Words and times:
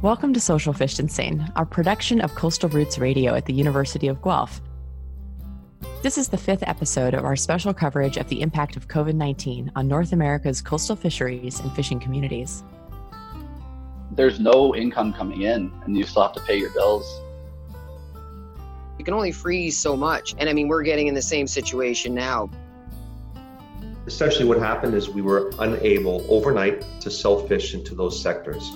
Welcome 0.00 0.32
to 0.34 0.40
Social 0.40 0.72
Fish-N-Seine, 0.72 1.44
our 1.56 1.66
production 1.66 2.20
of 2.20 2.32
Coastal 2.36 2.68
Roots 2.68 3.00
Radio 3.00 3.34
at 3.34 3.46
the 3.46 3.52
University 3.52 4.06
of 4.06 4.22
Guelph. 4.22 4.60
This 6.04 6.16
is 6.16 6.28
the 6.28 6.36
fifth 6.36 6.62
episode 6.68 7.14
of 7.14 7.24
our 7.24 7.34
special 7.34 7.74
coverage 7.74 8.16
of 8.16 8.28
the 8.28 8.40
impact 8.40 8.76
of 8.76 8.86
COVID 8.86 9.14
19 9.14 9.72
on 9.74 9.88
North 9.88 10.12
America's 10.12 10.62
coastal 10.62 10.94
fisheries 10.94 11.58
and 11.58 11.72
fishing 11.72 11.98
communities. 11.98 12.62
There's 14.12 14.38
no 14.38 14.72
income 14.76 15.12
coming 15.12 15.42
in, 15.42 15.72
and 15.84 15.98
you 15.98 16.04
still 16.04 16.22
have 16.22 16.32
to 16.34 16.42
pay 16.42 16.56
your 16.56 16.70
bills. 16.70 17.20
You 19.00 19.04
can 19.04 19.14
only 19.14 19.32
freeze 19.32 19.76
so 19.76 19.96
much. 19.96 20.36
And 20.38 20.48
I 20.48 20.52
mean, 20.52 20.68
we're 20.68 20.84
getting 20.84 21.08
in 21.08 21.14
the 21.14 21.22
same 21.22 21.48
situation 21.48 22.14
now. 22.14 22.48
Essentially, 24.06 24.44
what 24.44 24.60
happened 24.60 24.94
is 24.94 25.10
we 25.10 25.22
were 25.22 25.50
unable 25.58 26.24
overnight 26.28 26.86
to 27.00 27.10
sell 27.10 27.44
fish 27.48 27.74
into 27.74 27.96
those 27.96 28.22
sectors. 28.22 28.70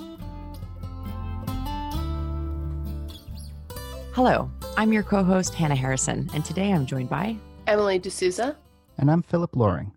Hello, 4.13 4.47
I'm 4.77 4.93
your 4.93 5.01
co 5.01 5.23
host, 5.23 5.55
Hannah 5.55 5.75
Harrison, 5.75 6.29
and 6.35 6.45
today 6.45 6.71
I'm 6.71 6.85
joined 6.85 7.09
by 7.09 7.35
Emily 7.65 7.97
D'Souza. 7.97 8.55
And 8.99 9.09
I'm 9.09 9.23
Philip 9.23 9.55
Loring. 9.55 9.91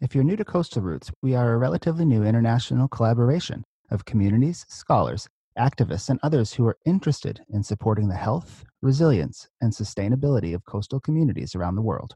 If 0.00 0.14
you're 0.14 0.24
new 0.24 0.36
to 0.36 0.46
Coastal 0.46 0.80
Roots, 0.80 1.10
we 1.20 1.34
are 1.34 1.52
a 1.52 1.58
relatively 1.58 2.06
new 2.06 2.24
international 2.24 2.88
collaboration 2.88 3.62
of 3.90 4.06
communities, 4.06 4.64
scholars, 4.70 5.28
activists, 5.58 6.08
and 6.08 6.18
others 6.22 6.54
who 6.54 6.66
are 6.66 6.78
interested 6.86 7.42
in 7.50 7.62
supporting 7.62 8.08
the 8.08 8.14
health, 8.14 8.64
resilience, 8.80 9.46
and 9.60 9.70
sustainability 9.74 10.54
of 10.54 10.64
coastal 10.64 10.98
communities 10.98 11.54
around 11.54 11.74
the 11.74 11.82
world. 11.82 12.14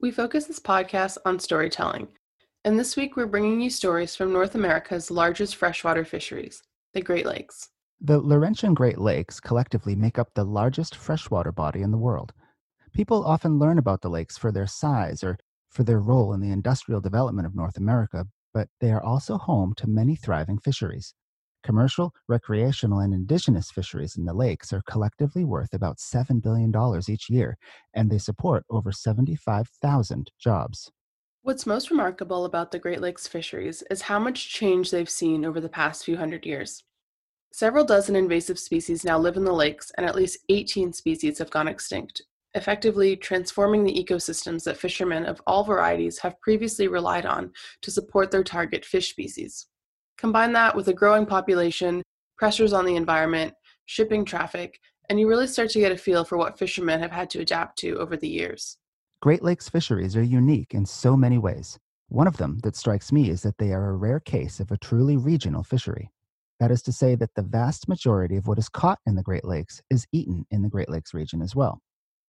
We 0.00 0.10
focus 0.10 0.46
this 0.46 0.58
podcast 0.58 1.18
on 1.24 1.38
storytelling, 1.38 2.08
and 2.64 2.76
this 2.76 2.96
week 2.96 3.16
we're 3.16 3.26
bringing 3.26 3.60
you 3.60 3.70
stories 3.70 4.16
from 4.16 4.32
North 4.32 4.56
America's 4.56 5.08
largest 5.08 5.54
freshwater 5.54 6.04
fisheries, 6.04 6.64
the 6.94 7.00
Great 7.00 7.26
Lakes. 7.26 7.68
The 8.02 8.18
Laurentian 8.18 8.72
Great 8.72 8.98
Lakes 8.98 9.40
collectively 9.40 9.94
make 9.94 10.18
up 10.18 10.32
the 10.32 10.44
largest 10.44 10.96
freshwater 10.96 11.52
body 11.52 11.82
in 11.82 11.90
the 11.90 11.98
world. 11.98 12.32
People 12.94 13.22
often 13.26 13.58
learn 13.58 13.76
about 13.76 14.00
the 14.00 14.08
lakes 14.08 14.38
for 14.38 14.50
their 14.50 14.66
size 14.66 15.22
or 15.22 15.36
for 15.68 15.84
their 15.84 16.00
role 16.00 16.32
in 16.32 16.40
the 16.40 16.50
industrial 16.50 17.02
development 17.02 17.46
of 17.46 17.54
North 17.54 17.76
America, 17.76 18.26
but 18.54 18.68
they 18.80 18.90
are 18.90 19.02
also 19.02 19.36
home 19.36 19.74
to 19.76 19.86
many 19.86 20.16
thriving 20.16 20.58
fisheries. 20.58 21.12
Commercial, 21.62 22.14
recreational, 22.26 23.00
and 23.00 23.12
indigenous 23.12 23.70
fisheries 23.70 24.16
in 24.16 24.24
the 24.24 24.32
lakes 24.32 24.72
are 24.72 24.82
collectively 24.88 25.44
worth 25.44 25.74
about 25.74 25.98
$7 25.98 26.42
billion 26.42 26.72
each 27.06 27.28
year, 27.28 27.58
and 27.92 28.10
they 28.10 28.16
support 28.16 28.64
over 28.70 28.92
75,000 28.92 30.30
jobs. 30.40 30.90
What's 31.42 31.66
most 31.66 31.90
remarkable 31.90 32.46
about 32.46 32.70
the 32.70 32.78
Great 32.78 33.02
Lakes 33.02 33.28
fisheries 33.28 33.82
is 33.90 34.02
how 34.02 34.18
much 34.18 34.48
change 34.48 34.90
they've 34.90 35.08
seen 35.08 35.44
over 35.44 35.60
the 35.60 35.68
past 35.68 36.06
few 36.06 36.16
hundred 36.16 36.46
years. 36.46 36.82
Several 37.52 37.84
dozen 37.84 38.14
invasive 38.14 38.58
species 38.58 39.04
now 39.04 39.18
live 39.18 39.36
in 39.36 39.44
the 39.44 39.52
lakes, 39.52 39.90
and 39.96 40.06
at 40.06 40.14
least 40.14 40.38
18 40.48 40.92
species 40.92 41.38
have 41.38 41.50
gone 41.50 41.66
extinct, 41.66 42.22
effectively 42.54 43.16
transforming 43.16 43.84
the 43.84 43.92
ecosystems 43.92 44.62
that 44.64 44.76
fishermen 44.76 45.26
of 45.26 45.42
all 45.46 45.64
varieties 45.64 46.18
have 46.18 46.40
previously 46.40 46.86
relied 46.86 47.26
on 47.26 47.52
to 47.82 47.90
support 47.90 48.30
their 48.30 48.44
target 48.44 48.84
fish 48.84 49.10
species. 49.10 49.66
Combine 50.16 50.52
that 50.52 50.76
with 50.76 50.88
a 50.88 50.94
growing 50.94 51.26
population, 51.26 52.02
pressures 52.38 52.72
on 52.72 52.84
the 52.84 52.96
environment, 52.96 53.52
shipping 53.86 54.24
traffic, 54.24 54.78
and 55.08 55.18
you 55.18 55.28
really 55.28 55.48
start 55.48 55.70
to 55.70 55.80
get 55.80 55.92
a 55.92 55.96
feel 55.96 56.24
for 56.24 56.38
what 56.38 56.58
fishermen 56.58 57.00
have 57.00 57.10
had 57.10 57.28
to 57.30 57.40
adapt 57.40 57.76
to 57.78 57.98
over 57.98 58.16
the 58.16 58.28
years. 58.28 58.76
Great 59.20 59.42
Lakes 59.42 59.68
fisheries 59.68 60.16
are 60.16 60.22
unique 60.22 60.72
in 60.72 60.86
so 60.86 61.16
many 61.16 61.36
ways. 61.36 61.78
One 62.08 62.28
of 62.28 62.36
them 62.36 62.60
that 62.62 62.76
strikes 62.76 63.10
me 63.10 63.28
is 63.28 63.42
that 63.42 63.58
they 63.58 63.72
are 63.72 63.90
a 63.90 63.96
rare 63.96 64.20
case 64.20 64.60
of 64.60 64.70
a 64.70 64.78
truly 64.78 65.16
regional 65.16 65.64
fishery. 65.64 66.10
That 66.60 66.70
is 66.70 66.82
to 66.82 66.92
say, 66.92 67.14
that 67.16 67.34
the 67.34 67.42
vast 67.42 67.88
majority 67.88 68.36
of 68.36 68.46
what 68.46 68.58
is 68.58 68.68
caught 68.68 68.98
in 69.06 69.16
the 69.16 69.22
Great 69.22 69.44
Lakes 69.44 69.80
is 69.90 70.06
eaten 70.12 70.44
in 70.50 70.62
the 70.62 70.68
Great 70.68 70.90
Lakes 70.90 71.14
region 71.14 71.40
as 71.40 71.56
well. 71.56 71.80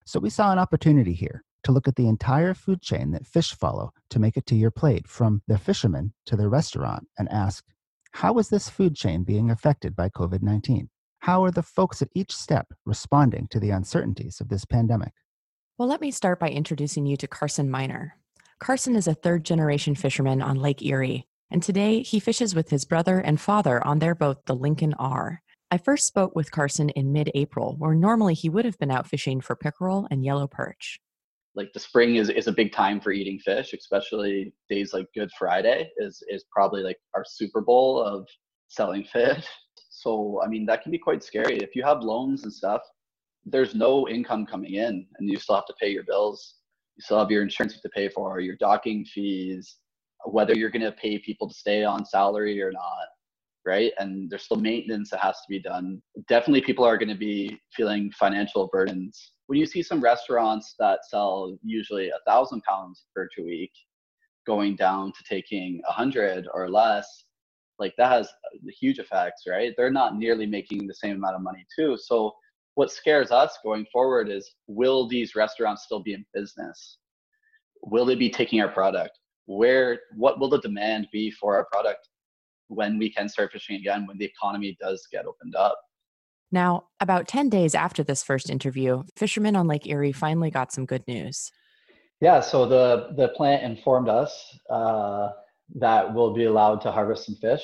So 0.06 0.19
we 0.19 0.29
saw 0.29 0.51
an 0.51 0.57
opportunity 0.57 1.13
here 1.13 1.44
to 1.63 1.72
look 1.72 1.88
at 1.88 1.97
the 1.97 2.07
entire 2.07 2.53
food 2.53 2.81
chain 2.81 3.11
that 3.11 3.28
fish 3.28 3.53
follow 3.53 3.91
to 4.09 4.19
make 4.19 4.38
it 4.38 4.45
to 4.47 4.56
your 4.56 4.72
plate 4.72 5.07
from 5.07 5.41
the 5.47 5.57
fisherman 5.57 6.13
to 6.25 6.35
the 6.35 6.50
restaurant 6.50 7.07
and 7.19 7.29
ask, 7.29 7.63
how 8.13 8.38
is 8.39 8.50
this 8.50 8.69
food 8.69 8.95
chain 8.95 9.23
being 9.23 9.51
affected 9.51 9.95
by 9.95 10.09
COVID 10.09 10.41
19? 10.41 10.89
How 11.19 11.44
are 11.44 11.51
the 11.51 11.61
folks 11.61 12.01
at 12.01 12.09
each 12.16 12.33
step 12.33 12.67
responding 12.85 13.47
to 13.51 13.59
the 13.59 13.69
uncertainties 13.69 14.41
of 14.41 14.50
this 14.50 14.66
pandemic? 14.66 15.13
Well, 15.77 15.88
let 15.88 16.01
me 16.01 16.09
start 16.09 16.39
by 16.39 16.50
introducing 16.50 17.06
you 17.06 17.16
to 17.17 17.27
Carson 17.27 17.69
Miner. 17.69 18.16
Carson 18.59 18.95
is 18.95 19.07
a 19.07 19.13
third 19.13 19.44
generation 19.44 19.95
fisherman 19.95 20.41
on 20.41 20.57
Lake 20.57 20.81
Erie 20.81 21.27
and 21.51 21.62
today 21.62 22.01
he 22.01 22.19
fishes 22.19 22.56
with 22.56 22.69
his 22.69 22.85
brother 22.85 23.19
and 23.19 23.39
father 23.39 23.85
on 23.85 24.00
their 24.00 24.16
boat, 24.16 24.45
the 24.45 24.56
Lincoln 24.56 24.94
R. 24.97 25.41
I 25.69 25.78
first 25.78 26.07
spoke 26.07 26.35
with 26.35 26.51
Carson 26.51 26.89
in 26.91 27.12
mid 27.12 27.29
April, 27.35 27.75
where 27.78 27.94
normally 27.94 28.34
he 28.34 28.50
would 28.50 28.66
have 28.66 28.79
been 28.79 28.91
out 28.91 29.07
fishing 29.07 29.41
for 29.41 29.56
pickerel 29.56 30.07
and 30.09 30.23
yellow 30.23 30.47
perch. 30.47 31.00
Like 31.53 31.73
the 31.73 31.79
spring 31.79 32.16
is, 32.16 32.29
is 32.29 32.47
a 32.47 32.53
big 32.53 32.72
time 32.72 33.01
for 33.01 33.12
eating 33.12 33.38
fish, 33.39 33.73
especially 33.73 34.53
days 34.69 34.94
like 34.94 35.07
Good 35.13 35.29
Friday 35.38 35.91
is, 35.97 36.23
is 36.29 36.45
probably 36.51 36.84
like 36.84 36.97
our 37.13 37.25
Super 37.28 37.59
Bowl 37.59 38.01
of 38.01 38.28
selling 38.69 39.03
fish. 39.03 39.45
So, 39.89 40.41
I 40.44 40.47
mean, 40.47 40.66
that 40.66 40.81
can 40.81 40.91
be 40.91 40.97
quite 40.97 41.22
scary. 41.22 41.57
If 41.57 41.75
you 41.75 41.83
have 41.83 42.01
loans 42.01 42.44
and 42.44 42.51
stuff, 42.51 42.81
there's 43.45 43.75
no 43.75 44.07
income 44.07 44.45
coming 44.45 44.75
in 44.75 45.06
and 45.19 45.29
you 45.29 45.38
still 45.38 45.56
have 45.56 45.66
to 45.68 45.75
pay 45.79 45.89
your 45.89 46.03
bills. 46.03 46.56
You 46.95 47.03
still 47.03 47.19
have 47.19 47.29
your 47.29 47.44
insurance 47.44 47.79
to 47.79 47.89
pay 47.89 48.07
for, 48.09 48.39
your 48.39 48.56
docking 48.56 49.06
fees, 49.06 49.75
whether 50.25 50.55
you're 50.55 50.69
going 50.69 50.81
to 50.81 50.91
pay 50.91 51.17
people 51.19 51.47
to 51.47 51.53
stay 51.53 51.83
on 51.83 52.05
salary 52.05 52.61
or 52.61 52.71
not 52.71 53.07
right? 53.65 53.91
And 53.99 54.29
there's 54.29 54.43
still 54.43 54.57
maintenance 54.57 55.11
that 55.11 55.19
has 55.19 55.35
to 55.35 55.47
be 55.49 55.61
done. 55.61 56.01
Definitely 56.27 56.61
people 56.61 56.85
are 56.85 56.97
going 56.97 57.09
to 57.09 57.15
be 57.15 57.59
feeling 57.75 58.11
financial 58.11 58.69
burdens. 58.71 59.33
When 59.47 59.59
you 59.59 59.65
see 59.65 59.83
some 59.83 60.01
restaurants 60.01 60.75
that 60.79 61.05
sell 61.07 61.57
usually 61.63 62.09
a 62.09 62.19
thousand 62.25 62.63
pounds 62.63 63.05
per 63.15 63.27
two 63.35 63.45
week 63.45 63.71
going 64.47 64.75
down 64.75 65.11
to 65.11 65.23
taking 65.29 65.81
a 65.87 65.91
hundred 65.91 66.47
or 66.53 66.69
less 66.69 67.25
like 67.77 67.93
that 67.97 68.11
has 68.11 68.29
huge 68.79 68.99
effects 68.99 69.43
right? 69.47 69.73
They're 69.77 69.91
not 69.91 70.17
nearly 70.17 70.45
making 70.45 70.88
the 70.88 70.93
same 70.95 71.15
amount 71.17 71.35
of 71.35 71.41
money 71.41 71.65
too. 71.75 71.97
So 71.99 72.31
what 72.75 72.91
scares 72.91 73.31
us 73.31 73.57
going 73.63 73.85
forward 73.91 74.29
is 74.29 74.55
will 74.67 75.07
these 75.07 75.35
restaurants 75.35 75.83
still 75.83 76.01
be 76.01 76.13
in 76.13 76.25
business? 76.33 76.97
Will 77.83 78.05
they 78.05 78.15
be 78.15 78.29
taking 78.29 78.61
our 78.61 78.69
product 78.69 79.17
where 79.57 80.00
what 80.16 80.39
will 80.39 80.50
the 80.50 80.59
demand 80.59 81.07
be 81.12 81.31
for 81.31 81.56
our 81.56 81.66
product 81.66 82.07
when 82.67 82.97
we 82.97 83.12
can 83.12 83.28
start 83.28 83.51
fishing 83.51 83.75
again 83.75 84.06
when 84.06 84.17
the 84.17 84.25
economy 84.25 84.78
does 84.79 85.07
get 85.12 85.25
opened 85.25 85.56
up? 85.56 85.78
Now 86.51 86.85
about 87.00 87.28
10 87.28 87.50
days 87.50 87.75
after 87.75 88.03
this 88.03 88.23
first 88.23 88.50
interview 88.50 89.03
fishermen 89.16 89.56
on 89.56 89.67
lake 89.67 89.88
erie 89.88 90.12
finally 90.12 90.51
got 90.51 90.72
some 90.72 90.85
good 90.85 91.03
news. 91.07 91.51
Yeah 92.19 92.39
so 92.39 92.66
the 92.66 93.13
the 93.16 93.29
plant 93.29 93.63
informed 93.63 94.09
us 94.09 94.57
uh, 94.69 95.29
that 95.75 96.13
we'll 96.13 96.33
be 96.33 96.45
allowed 96.45 96.81
to 96.81 96.91
harvest 96.91 97.25
some 97.25 97.35
fish. 97.35 97.63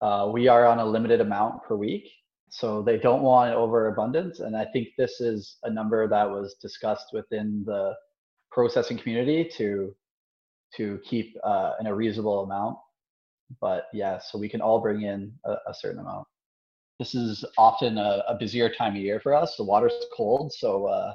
Uh, 0.00 0.30
we 0.32 0.48
are 0.48 0.66
on 0.66 0.78
a 0.78 0.84
limited 0.84 1.20
amount 1.20 1.62
per 1.64 1.76
week 1.76 2.08
so 2.48 2.82
they 2.82 2.96
don't 2.96 3.22
want 3.22 3.52
overabundance 3.54 4.40
and 4.40 4.56
i 4.56 4.64
think 4.64 4.88
this 4.96 5.20
is 5.20 5.56
a 5.64 5.70
number 5.70 6.06
that 6.06 6.28
was 6.28 6.54
discussed 6.60 7.06
within 7.12 7.62
the 7.66 7.92
processing 8.50 8.96
community 8.96 9.44
to 9.44 9.94
to 10.76 11.00
keep 11.04 11.36
uh, 11.44 11.72
in 11.80 11.86
a 11.86 11.94
reasonable 11.94 12.42
amount. 12.42 12.78
But 13.60 13.86
yeah, 13.92 14.18
so 14.18 14.38
we 14.38 14.48
can 14.48 14.60
all 14.60 14.80
bring 14.80 15.02
in 15.02 15.32
a, 15.44 15.56
a 15.68 15.74
certain 15.74 16.00
amount. 16.00 16.26
This 16.98 17.14
is 17.14 17.44
often 17.58 17.98
a, 17.98 18.22
a, 18.26 18.36
busier 18.38 18.70
time 18.70 18.96
of 18.96 19.02
year 19.02 19.20
for 19.20 19.34
us. 19.34 19.54
The 19.56 19.64
water's 19.64 19.92
cold, 20.16 20.52
so 20.52 20.86
uh, 20.86 21.12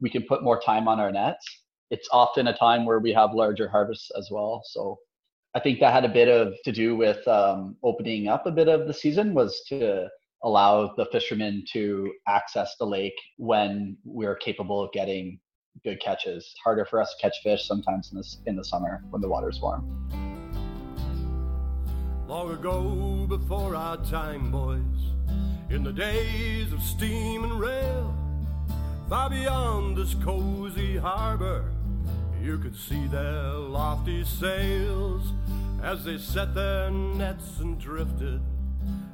we 0.00 0.10
can 0.10 0.24
put 0.24 0.42
more 0.42 0.60
time 0.60 0.88
on 0.88 1.00
our 1.00 1.10
nets. 1.10 1.44
It's 1.90 2.08
often 2.12 2.48
a 2.48 2.56
time 2.56 2.84
where 2.84 3.00
we 3.00 3.12
have 3.14 3.32
larger 3.32 3.68
harvests 3.68 4.10
as 4.16 4.28
well. 4.30 4.62
So 4.66 4.98
I 5.54 5.60
think 5.60 5.80
that 5.80 5.92
had 5.92 6.04
a 6.04 6.08
bit 6.08 6.28
of 6.28 6.54
to 6.64 6.72
do 6.72 6.96
with 6.96 7.26
um, 7.26 7.76
opening 7.82 8.28
up 8.28 8.46
a 8.46 8.50
bit 8.50 8.68
of 8.68 8.86
the 8.86 8.94
season 8.94 9.34
was 9.34 9.62
to 9.68 10.08
allow 10.44 10.94
the 10.96 11.06
fishermen 11.12 11.64
to 11.72 12.12
access 12.28 12.74
the 12.78 12.86
lake 12.86 13.14
when 13.36 13.96
we're 14.04 14.34
capable 14.34 14.82
of 14.82 14.92
getting 14.92 15.38
good 15.84 16.00
catches. 16.00 16.44
It's 16.44 16.58
harder 16.62 16.84
for 16.84 17.00
us 17.00 17.14
to 17.14 17.22
catch 17.22 17.42
fish 17.42 17.66
sometimes 17.66 18.10
in 18.12 18.18
this 18.18 18.38
in 18.46 18.56
the 18.56 18.64
summer 18.64 19.02
when 19.10 19.20
the 19.20 19.28
water's 19.28 19.60
warm. 19.60 20.08
Long 22.28 22.52
ago, 22.52 23.26
before 23.28 23.74
our 23.74 23.96
time, 23.98 24.50
boys, 24.50 24.80
in 25.70 25.82
the 25.82 25.92
days 25.92 26.72
of 26.72 26.82
steam 26.82 27.44
and 27.44 27.60
rail, 27.60 28.14
far 29.08 29.28
beyond 29.28 29.96
this 29.96 30.14
cozy 30.14 30.96
harbor, 30.96 31.72
you 32.40 32.58
could 32.58 32.76
see 32.76 33.06
their 33.08 33.52
lofty 33.52 34.24
sails 34.24 35.32
as 35.82 36.04
they 36.04 36.16
set 36.16 36.54
their 36.54 36.90
nets 36.90 37.58
and 37.60 37.78
drifted 37.78 38.40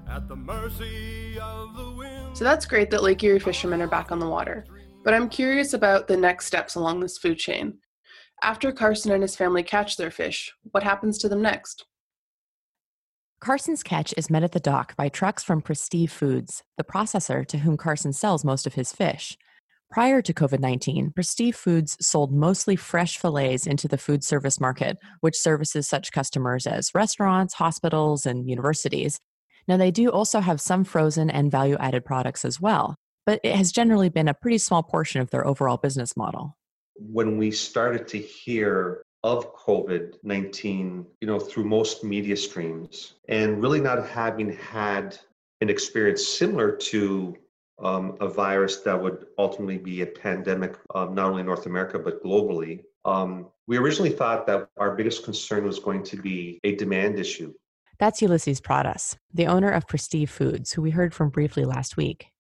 at 0.09 0.29
the 0.29 0.37
mercy 0.37 1.39
of 1.41 1.77
the 1.77 1.91
wind. 1.91 2.37
So 2.37 2.45
that's 2.45 2.67
great 2.67 2.91
that 2.91 3.03
Lake 3.03 3.23
Erie 3.25 3.39
fishermen 3.39 3.83
are 3.83 3.89
back 3.89 4.13
on 4.13 4.19
the 4.19 4.29
water. 4.29 4.65
But 5.09 5.15
I'm 5.15 5.31
curious 5.31 5.73
about 5.73 6.07
the 6.07 6.19
next 6.19 6.45
steps 6.45 6.75
along 6.75 7.01
this 7.01 7.17
food 7.17 7.39
chain. 7.39 7.79
After 8.43 8.71
Carson 8.73 9.11
and 9.11 9.23
his 9.23 9.35
family 9.35 9.63
catch 9.63 9.97
their 9.97 10.11
fish, 10.11 10.53
what 10.73 10.83
happens 10.83 11.17
to 11.17 11.31
them 11.31 11.41
next? 11.41 11.87
Carson's 13.41 13.83
catch 13.83 14.13
is 14.19 14.29
met 14.29 14.43
at 14.43 14.53
the 14.53 14.61
dock 14.61 14.95
by 14.97 15.09
trucks 15.09 15.43
from 15.43 15.63
Prestige 15.63 16.11
Foods, 16.11 16.63
the 16.77 16.85
processor 16.85 17.47
to 17.47 17.57
whom 17.57 17.79
Carson 17.79 18.13
sells 18.13 18.45
most 18.45 18.67
of 18.67 18.75
his 18.75 18.93
fish. 18.93 19.39
Prior 19.91 20.21
to 20.21 20.35
COVID 20.35 20.61
19, 20.61 21.13
Prestige 21.13 21.55
Foods 21.55 21.97
sold 22.07 22.31
mostly 22.31 22.77
fresh 22.77 23.17
fillets 23.17 23.67
into 23.67 23.89
the 23.89 23.97
food 23.97 24.23
service 24.23 24.61
market, 24.61 24.99
which 25.23 25.39
services 25.39 25.89
such 25.89 26.13
customers 26.13 26.67
as 26.67 26.95
restaurants, 26.95 27.55
hospitals, 27.55 28.27
and 28.27 28.47
universities. 28.47 29.19
Now, 29.67 29.79
they 29.79 29.91
do 29.91 30.11
also 30.11 30.41
have 30.41 30.61
some 30.61 30.85
frozen 30.85 31.31
and 31.31 31.51
value 31.51 31.79
added 31.81 32.05
products 32.05 32.45
as 32.45 32.61
well, 32.61 32.99
but 33.29 33.41
it 33.43 33.55
has 33.55 33.71
generally 33.73 34.09
been 34.09 34.29
a 34.29 34.33
pretty 34.33 34.57
small 34.57 34.83
portion 34.83 35.21
of 35.21 35.29
their 35.29 35.47
overall 35.47 35.77
business 35.77 36.17
model. 36.17 36.57
When 36.97 37.37
we 37.37 37.51
started 37.51 38.09
to 38.09 38.17
hear 38.17 39.03
of 39.23 39.55
COVID 39.55 40.15
19, 40.23 41.05
you 41.21 41.27
know, 41.27 41.39
through 41.39 41.65
most 41.65 42.03
media 42.03 42.39
streams, 42.39 43.17
and 43.29 43.63
really 43.63 43.83
not 43.83 44.09
having 44.09 44.57
had 44.57 45.19
an 45.61 45.69
experience 45.69 46.27
similar 46.27 46.73
to 46.75 47.37
um, 47.85 48.17
a 48.23 48.29
virus 48.29 48.79
that 48.79 48.99
would 48.99 49.27
ultimately 49.37 49.77
be 49.77 50.01
a 50.01 50.07
pandemic, 50.07 50.79
um, 50.95 51.15
not 51.15 51.27
only 51.27 51.41
in 51.41 51.47
North 51.47 51.67
America, 51.67 51.99
but 51.99 52.25
globally. 52.25 52.83
Um, 53.05 53.49
we 53.67 53.77
originally 53.77 54.09
thought 54.09 54.47
that 54.47 54.71
our 54.79 54.97
biggest 54.97 55.25
concern 55.25 55.67
was 55.67 55.79
going 55.79 56.03
to 56.05 56.17
be 56.17 56.61
a 56.65 56.77
demand 56.77 57.19
issue. 57.19 57.53
That's 57.99 58.23
Ulysses 58.23 58.63
Pradas, 58.63 59.19
the 59.35 59.49
owner 59.49 59.71
of 59.71 59.87
Prestige 59.87 60.31
Foods, 60.31 60.73
who 60.73 60.81
we 60.81 60.93
heard 60.93 61.13
from 61.13 61.29
briefly 61.29 61.67
last 61.67 61.99
week. 61.99 62.33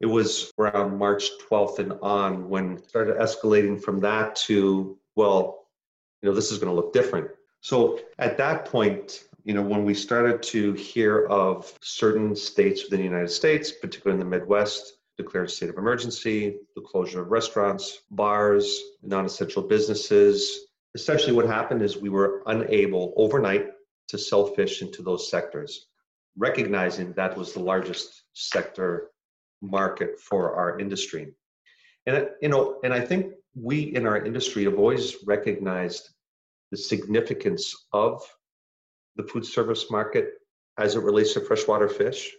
It 0.00 0.06
was 0.06 0.52
around 0.58 0.98
March 0.98 1.28
12th 1.48 1.78
and 1.78 1.92
on 2.00 2.48
when 2.48 2.82
started 2.88 3.16
escalating 3.16 3.80
from 3.80 4.00
that 4.00 4.34
to, 4.46 4.98
well, 5.14 5.66
you 6.22 6.28
know, 6.28 6.34
this 6.34 6.50
is 6.50 6.58
going 6.58 6.70
to 6.70 6.74
look 6.74 6.92
different. 6.92 7.28
So 7.60 8.00
at 8.18 8.38
that 8.38 8.64
point, 8.64 9.24
you 9.44 9.52
know, 9.52 9.62
when 9.62 9.84
we 9.84 9.94
started 9.94 10.42
to 10.44 10.72
hear 10.72 11.26
of 11.26 11.72
certain 11.82 12.34
states 12.34 12.84
within 12.84 13.00
the 13.00 13.04
United 13.04 13.30
States, 13.30 13.72
particularly 13.72 14.20
in 14.20 14.26
the 14.26 14.36
Midwest, 14.36 14.94
declared 15.18 15.46
a 15.46 15.50
state 15.50 15.68
of 15.68 15.76
emergency, 15.76 16.56
the 16.74 16.82
closure 16.82 17.20
of 17.20 17.30
restaurants, 17.30 18.00
bars, 18.10 18.80
non 19.02 19.26
essential 19.26 19.62
businesses. 19.62 20.66
Essentially, 20.94 21.32
what 21.32 21.46
happened 21.46 21.82
is 21.82 21.96
we 21.96 22.08
were 22.08 22.42
unable 22.46 23.12
overnight 23.16 23.68
to 24.08 24.18
sell 24.18 24.46
fish 24.46 24.82
into 24.82 25.02
those 25.02 25.30
sectors, 25.30 25.86
recognizing 26.36 27.12
that 27.12 27.36
was 27.36 27.52
the 27.52 27.60
largest 27.60 28.22
sector 28.32 29.10
market 29.62 30.18
for 30.20 30.54
our 30.54 30.78
industry. 30.78 31.32
And, 32.06 32.28
you 32.40 32.48
know, 32.48 32.80
and 32.82 32.92
I 32.92 33.00
think 33.00 33.34
we 33.54 33.94
in 33.94 34.06
our 34.06 34.24
industry 34.24 34.64
have 34.64 34.78
always 34.78 35.16
recognized 35.26 36.10
the 36.70 36.76
significance 36.76 37.74
of 37.92 38.22
the 39.16 39.24
food 39.24 39.44
service 39.44 39.90
market 39.90 40.34
as 40.78 40.94
it 40.94 41.02
relates 41.02 41.34
to 41.34 41.40
freshwater 41.40 41.88
fish. 41.88 42.30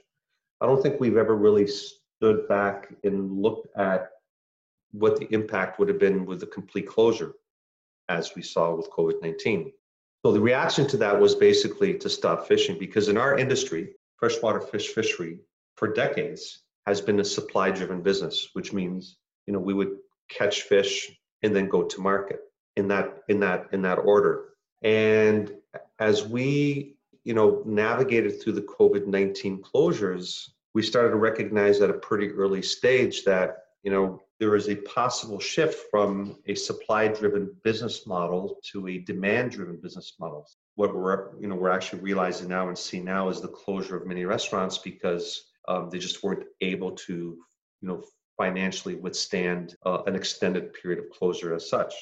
I 0.61 0.65
don't 0.65 0.81
think 0.81 0.99
we've 0.99 1.17
ever 1.17 1.35
really 1.35 1.67
stood 1.67 2.47
back 2.47 2.93
and 3.03 3.31
looked 3.31 3.67
at 3.77 4.09
what 4.91 5.17
the 5.17 5.27
impact 5.33 5.79
would 5.79 5.87
have 5.87 5.99
been 5.99 6.25
with 6.25 6.39
the 6.39 6.45
complete 6.47 6.87
closure, 6.87 7.33
as 8.09 8.35
we 8.35 8.41
saw 8.41 8.75
with 8.75 8.89
COVID 8.91 9.21
19. 9.21 9.71
So 10.23 10.31
the 10.31 10.39
reaction 10.39 10.87
to 10.87 10.97
that 10.97 11.19
was 11.19 11.35
basically 11.35 11.97
to 11.97 12.09
stop 12.09 12.47
fishing 12.47 12.77
because 12.77 13.09
in 13.09 13.17
our 13.17 13.37
industry, 13.37 13.95
freshwater 14.17 14.61
fish 14.61 14.89
fishery 14.89 15.39
for 15.77 15.91
decades 15.91 16.63
has 16.85 17.01
been 17.01 17.19
a 17.19 17.25
supply 17.25 17.71
driven 17.71 18.01
business, 18.01 18.49
which 18.53 18.73
means, 18.73 19.17
you 19.45 19.53
know, 19.53 19.59
we 19.59 19.73
would 19.73 19.97
catch 20.29 20.63
fish 20.63 21.11
and 21.43 21.55
then 21.55 21.67
go 21.67 21.83
to 21.83 22.01
market 22.01 22.41
in 22.75 22.87
that 22.87 23.19
in 23.27 23.39
that 23.41 23.67
in 23.71 23.81
that 23.83 23.97
order. 23.97 24.49
And 24.81 25.53
as 25.99 26.27
we, 26.27 26.95
you 27.23 27.33
know, 27.33 27.61
navigated 27.65 28.41
through 28.41 28.53
the 28.53 28.61
COVID-19 28.61 29.61
closures, 29.61 30.49
we 30.73 30.81
started 30.81 31.11
to 31.11 31.17
recognize 31.17 31.81
at 31.81 31.89
a 31.89 31.93
pretty 31.93 32.29
early 32.29 32.61
stage 32.61 33.23
that, 33.25 33.57
you 33.83 33.91
know, 33.91 34.21
there 34.39 34.55
is 34.55 34.69
a 34.69 34.75
possible 34.75 35.39
shift 35.39 35.85
from 35.91 36.37
a 36.47 36.55
supply-driven 36.55 37.55
business 37.63 38.07
model 38.07 38.57
to 38.71 38.87
a 38.87 38.97
demand-driven 38.97 39.77
business 39.77 40.15
model. 40.19 40.47
What 40.75 40.95
we're, 40.95 41.39
you 41.39 41.47
know, 41.47 41.55
we're 41.55 41.69
actually 41.69 41.99
realizing 41.99 42.47
now 42.47 42.67
and 42.69 42.77
see 42.77 43.01
now 43.01 43.29
is 43.29 43.39
the 43.39 43.49
closure 43.49 43.97
of 43.97 44.07
many 44.07 44.25
restaurants 44.25 44.79
because 44.79 45.50
um, 45.71 45.89
they 45.89 45.99
just 45.99 46.23
weren't 46.23 46.45
able 46.59 46.91
to, 46.91 47.13
you 47.81 47.87
know, 47.87 48.03
financially 48.37 48.95
withstand 48.95 49.75
uh, 49.85 50.01
an 50.05 50.15
extended 50.15 50.73
period 50.73 50.99
of 50.99 51.09
closure 51.09 51.53
as 51.53 51.69
such. 51.69 51.93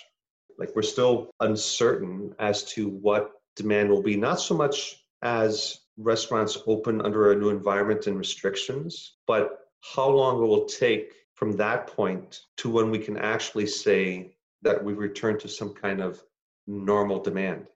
Like 0.58 0.76
we're 0.76 0.82
still 0.82 1.30
uncertain 1.40 2.34
as 2.40 2.64
to 2.74 2.90
what 2.90 3.32
demand 3.56 3.90
will 3.90 4.02
be, 4.02 4.16
not 4.16 4.40
so 4.40 4.56
much 4.56 5.04
as 5.22 5.80
restaurants 5.98 6.58
open 6.66 7.02
under 7.02 7.32
a 7.32 7.36
new 7.36 7.50
environment 7.50 8.08
and 8.08 8.18
restrictions, 8.18 9.18
but 9.28 9.60
how 9.96 10.10
long 10.10 10.42
it 10.42 10.48
will 10.48 10.66
take 10.66 11.14
from 11.36 11.52
that 11.54 11.88
point 11.88 12.40
to 12.58 12.70
when 12.70 12.90
we 12.92 13.00
can 13.00 13.18
actually 13.18 13.68
say 13.68 14.34
that 14.62 14.84
we've 14.84 14.98
returned 14.98 15.40
to 15.42 15.48
some 15.48 15.74
kind 15.74 16.02
of 16.02 16.22
normal 16.68 17.22
demand. 17.22 17.68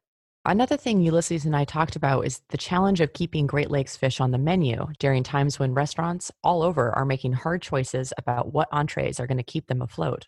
Another 0.46 0.76
thing 0.76 1.00
Ulysses 1.00 1.46
and 1.46 1.56
I 1.56 1.64
talked 1.64 1.96
about 1.96 2.26
is 2.26 2.42
the 2.50 2.58
challenge 2.58 3.00
of 3.00 3.14
keeping 3.14 3.48
Great 3.48 3.72
Lakes 3.72 3.96
fish 3.96 4.20
on 4.20 4.32
the 4.32 4.38
menu 4.38 4.88
during 5.00 5.24
times 5.24 5.58
when 5.58 5.74
restaurants 5.74 6.34
all 6.44 6.62
over 6.64 6.94
are 6.94 7.06
making 7.06 7.32
hard 7.32 7.62
choices 7.62 8.12
about 8.18 8.52
what 8.52 8.68
entrees 8.70 9.22
are 9.22 9.28
going 9.28 9.38
to 9.38 9.44
keep 9.44 9.68
them 9.68 9.82
afloat. 9.82 10.28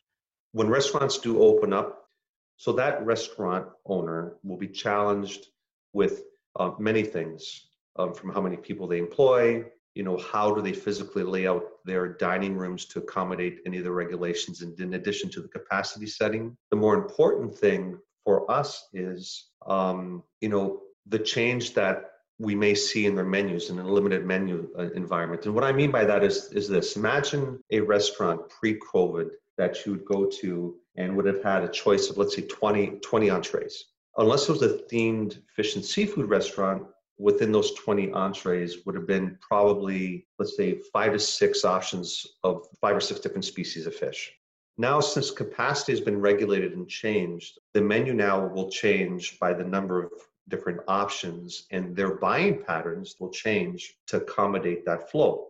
When 0.53 0.69
restaurants 0.69 1.17
do 1.17 1.41
open 1.41 1.73
up, 1.73 2.07
so 2.55 2.71
that 2.73 3.05
restaurant 3.05 3.67
owner 3.85 4.37
will 4.41 4.55
be 4.55 4.69
challenged 4.69 5.47
with 5.91 6.23
uh, 6.57 6.71
many 6.79 7.03
things 7.03 7.67
um, 7.97 8.13
from 8.13 8.31
how 8.31 8.39
many 8.39 8.55
people 8.55 8.87
they 8.87 8.99
employ, 8.99 9.65
you 9.95 10.03
know, 10.03 10.15
how 10.15 10.55
do 10.55 10.61
they 10.61 10.71
physically 10.71 11.23
lay 11.23 11.45
out 11.45 11.63
their 11.83 12.07
dining 12.07 12.55
rooms 12.55 12.85
to 12.85 12.99
accommodate 12.99 13.59
any 13.65 13.79
of 13.79 13.83
the 13.83 13.91
regulations 13.91 14.61
and 14.61 14.79
in 14.79 14.93
addition 14.93 15.29
to 15.31 15.41
the 15.41 15.49
capacity 15.49 16.07
setting. 16.07 16.55
The 16.71 16.77
more 16.77 16.95
important 16.95 17.53
thing 17.57 17.97
for 18.25 18.49
us 18.51 18.89
is, 18.93 19.51
um, 19.65 20.23
you 20.41 20.49
know, 20.49 20.81
the 21.07 21.19
change 21.19 21.73
that 21.75 22.11
we 22.39 22.55
may 22.55 22.75
see 22.75 23.05
in 23.05 23.15
their 23.15 23.25
menus 23.25 23.69
in 23.69 23.79
a 23.79 23.87
limited 23.87 24.25
menu 24.25 24.67
uh, 24.77 24.89
environment. 24.91 25.45
And 25.45 25.55
what 25.55 25.63
I 25.63 25.71
mean 25.71 25.91
by 25.91 26.03
that 26.03 26.23
is, 26.23 26.51
is 26.51 26.67
this 26.67 26.97
imagine 26.97 27.59
a 27.71 27.79
restaurant 27.79 28.41
pre 28.49 28.77
COVID 28.79 29.29
that 29.57 29.85
you 29.85 29.93
would 29.93 30.05
go 30.05 30.25
to 30.25 30.75
and 30.97 31.15
would 31.15 31.25
have 31.25 31.43
had 31.43 31.63
a 31.63 31.69
choice 31.69 32.09
of, 32.09 32.17
let's 32.17 32.35
say, 32.35 32.41
20, 32.41 32.99
20 32.99 33.29
entrees. 33.29 33.85
Unless 34.17 34.49
it 34.49 34.53
was 34.53 34.61
a 34.63 34.79
themed 34.91 35.39
fish 35.55 35.75
and 35.75 35.85
seafood 35.85 36.29
restaurant, 36.29 36.83
within 37.17 37.51
those 37.51 37.73
20 37.75 38.11
entrees 38.11 38.85
would 38.85 38.95
have 38.95 39.07
been 39.07 39.37
probably, 39.39 40.27
let's 40.39 40.57
say, 40.57 40.79
five 40.91 41.13
to 41.13 41.19
six 41.19 41.63
options 41.63 42.25
of 42.43 42.65
five 42.81 42.95
or 42.95 43.01
six 43.01 43.19
different 43.21 43.45
species 43.45 43.85
of 43.85 43.95
fish. 43.95 44.33
Now, 44.77 44.99
since 44.99 45.31
capacity 45.31 45.93
has 45.93 46.01
been 46.01 46.19
regulated 46.19 46.73
and 46.73 46.87
changed, 46.87 47.59
the 47.73 47.81
menu 47.81 48.13
now 48.13 48.45
will 48.45 48.69
change 48.69 49.39
by 49.39 49.53
the 49.53 49.63
number 49.63 50.03
of 50.03 50.11
different 50.49 50.81
options, 50.87 51.65
and 51.71 51.95
their 51.95 52.15
buying 52.15 52.61
patterns 52.61 53.15
will 53.19 53.29
change 53.29 53.95
to 54.07 54.17
accommodate 54.17 54.85
that 54.85 55.09
flow. 55.09 55.47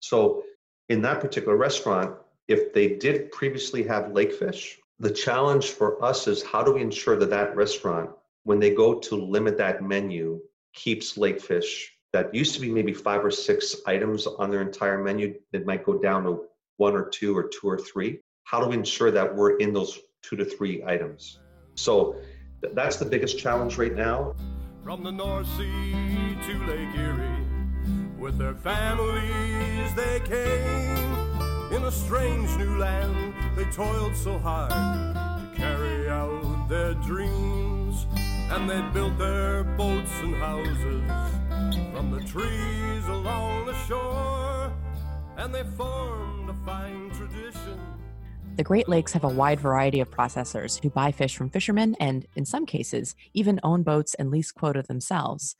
So, 0.00 0.44
in 0.88 1.02
that 1.02 1.20
particular 1.20 1.56
restaurant, 1.56 2.16
if 2.48 2.72
they 2.72 2.96
did 2.96 3.32
previously 3.32 3.82
have 3.84 4.12
lake 4.12 4.32
fish, 4.32 4.78
the 4.98 5.10
challenge 5.10 5.70
for 5.70 6.02
us 6.04 6.28
is 6.28 6.42
how 6.42 6.62
do 6.62 6.72
we 6.72 6.82
ensure 6.82 7.16
that 7.16 7.30
that 7.30 7.56
restaurant, 7.56 8.10
when 8.44 8.60
they 8.60 8.74
go 8.74 8.98
to 9.00 9.16
limit 9.16 9.58
that 9.58 9.82
menu, 9.82 10.40
keeps 10.72 11.18
lake 11.18 11.40
fish 11.40 11.92
that 12.12 12.34
used 12.34 12.54
to 12.54 12.60
be 12.60 12.70
maybe 12.70 12.92
five 12.92 13.24
or 13.24 13.30
six 13.30 13.76
items 13.86 14.26
on 14.26 14.50
their 14.50 14.60
entire 14.60 15.02
menu 15.02 15.34
that 15.50 15.66
might 15.66 15.84
go 15.84 15.98
down 15.98 16.24
to 16.24 16.44
one 16.76 16.94
or 16.94 17.08
two 17.08 17.36
or 17.36 17.44
two 17.48 17.68
or 17.68 17.78
three. 17.78 18.20
How 18.44 18.60
do 18.60 18.68
we 18.68 18.76
ensure 18.76 19.10
that 19.10 19.34
we're 19.34 19.56
in 19.56 19.72
those 19.72 19.98
two 20.22 20.36
to 20.36 20.44
three 20.44 20.82
items? 20.84 21.38
So 21.74 22.16
th- 22.60 22.74
that's 22.74 22.96
the 22.96 23.06
biggest 23.06 23.38
challenge 23.38 23.78
right 23.78 23.94
now. 23.94 24.34
From 24.84 25.02
the 25.02 25.12
North 25.12 25.46
Sea 25.56 26.36
to 26.46 26.66
Lake 26.66 26.94
Erie, 26.96 27.46
with 28.18 28.36
their 28.38 28.54
families 28.54 29.94
they 29.94 30.20
came 30.24 31.72
in 31.72 31.84
a 31.84 31.90
strange 31.90 32.54
new 32.58 32.76
land, 32.78 33.34
they 33.56 33.64
toiled 33.64 34.14
so 34.14 34.38
hard 34.38 34.70
to 34.70 35.50
carry 35.56 36.08
out 36.08 36.66
their 36.68 36.94
dreams. 36.94 38.06
And 38.50 38.68
they 38.68 38.82
built 38.92 39.16
their 39.18 39.64
boats 39.64 40.12
and 40.20 40.34
houses 40.34 41.02
from 41.94 42.10
the 42.10 42.20
trees 42.26 43.06
along 43.06 43.64
the 43.64 43.74
shore. 43.86 44.70
And 45.38 45.54
they 45.54 45.64
formed 45.64 46.50
a 46.50 46.54
fine 46.66 47.10
tradition. 47.10 47.80
The 48.56 48.62
Great 48.62 48.86
Lakes 48.86 49.12
have 49.12 49.24
a 49.24 49.28
wide 49.28 49.60
variety 49.60 50.00
of 50.00 50.10
processors 50.10 50.82
who 50.82 50.90
buy 50.90 51.10
fish 51.10 51.36
from 51.36 51.48
fishermen 51.48 51.96
and, 51.98 52.26
in 52.36 52.44
some 52.44 52.66
cases, 52.66 53.14
even 53.32 53.58
own 53.62 53.82
boats 53.82 54.12
and 54.14 54.30
lease 54.30 54.52
quota 54.52 54.82
themselves. 54.82 55.56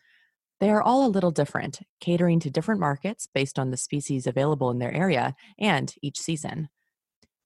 They 0.61 0.69
are 0.69 0.83
all 0.83 1.07
a 1.07 1.09
little 1.09 1.31
different, 1.31 1.81
catering 2.01 2.39
to 2.41 2.51
different 2.51 2.81
markets 2.81 3.27
based 3.33 3.59
on 3.59 3.71
the 3.71 3.79
species 3.79 4.27
available 4.27 4.71
in 4.71 4.79
their 4.79 4.93
area 4.93 5.35
and 5.59 5.93
each 6.03 6.21
season. 6.21 6.69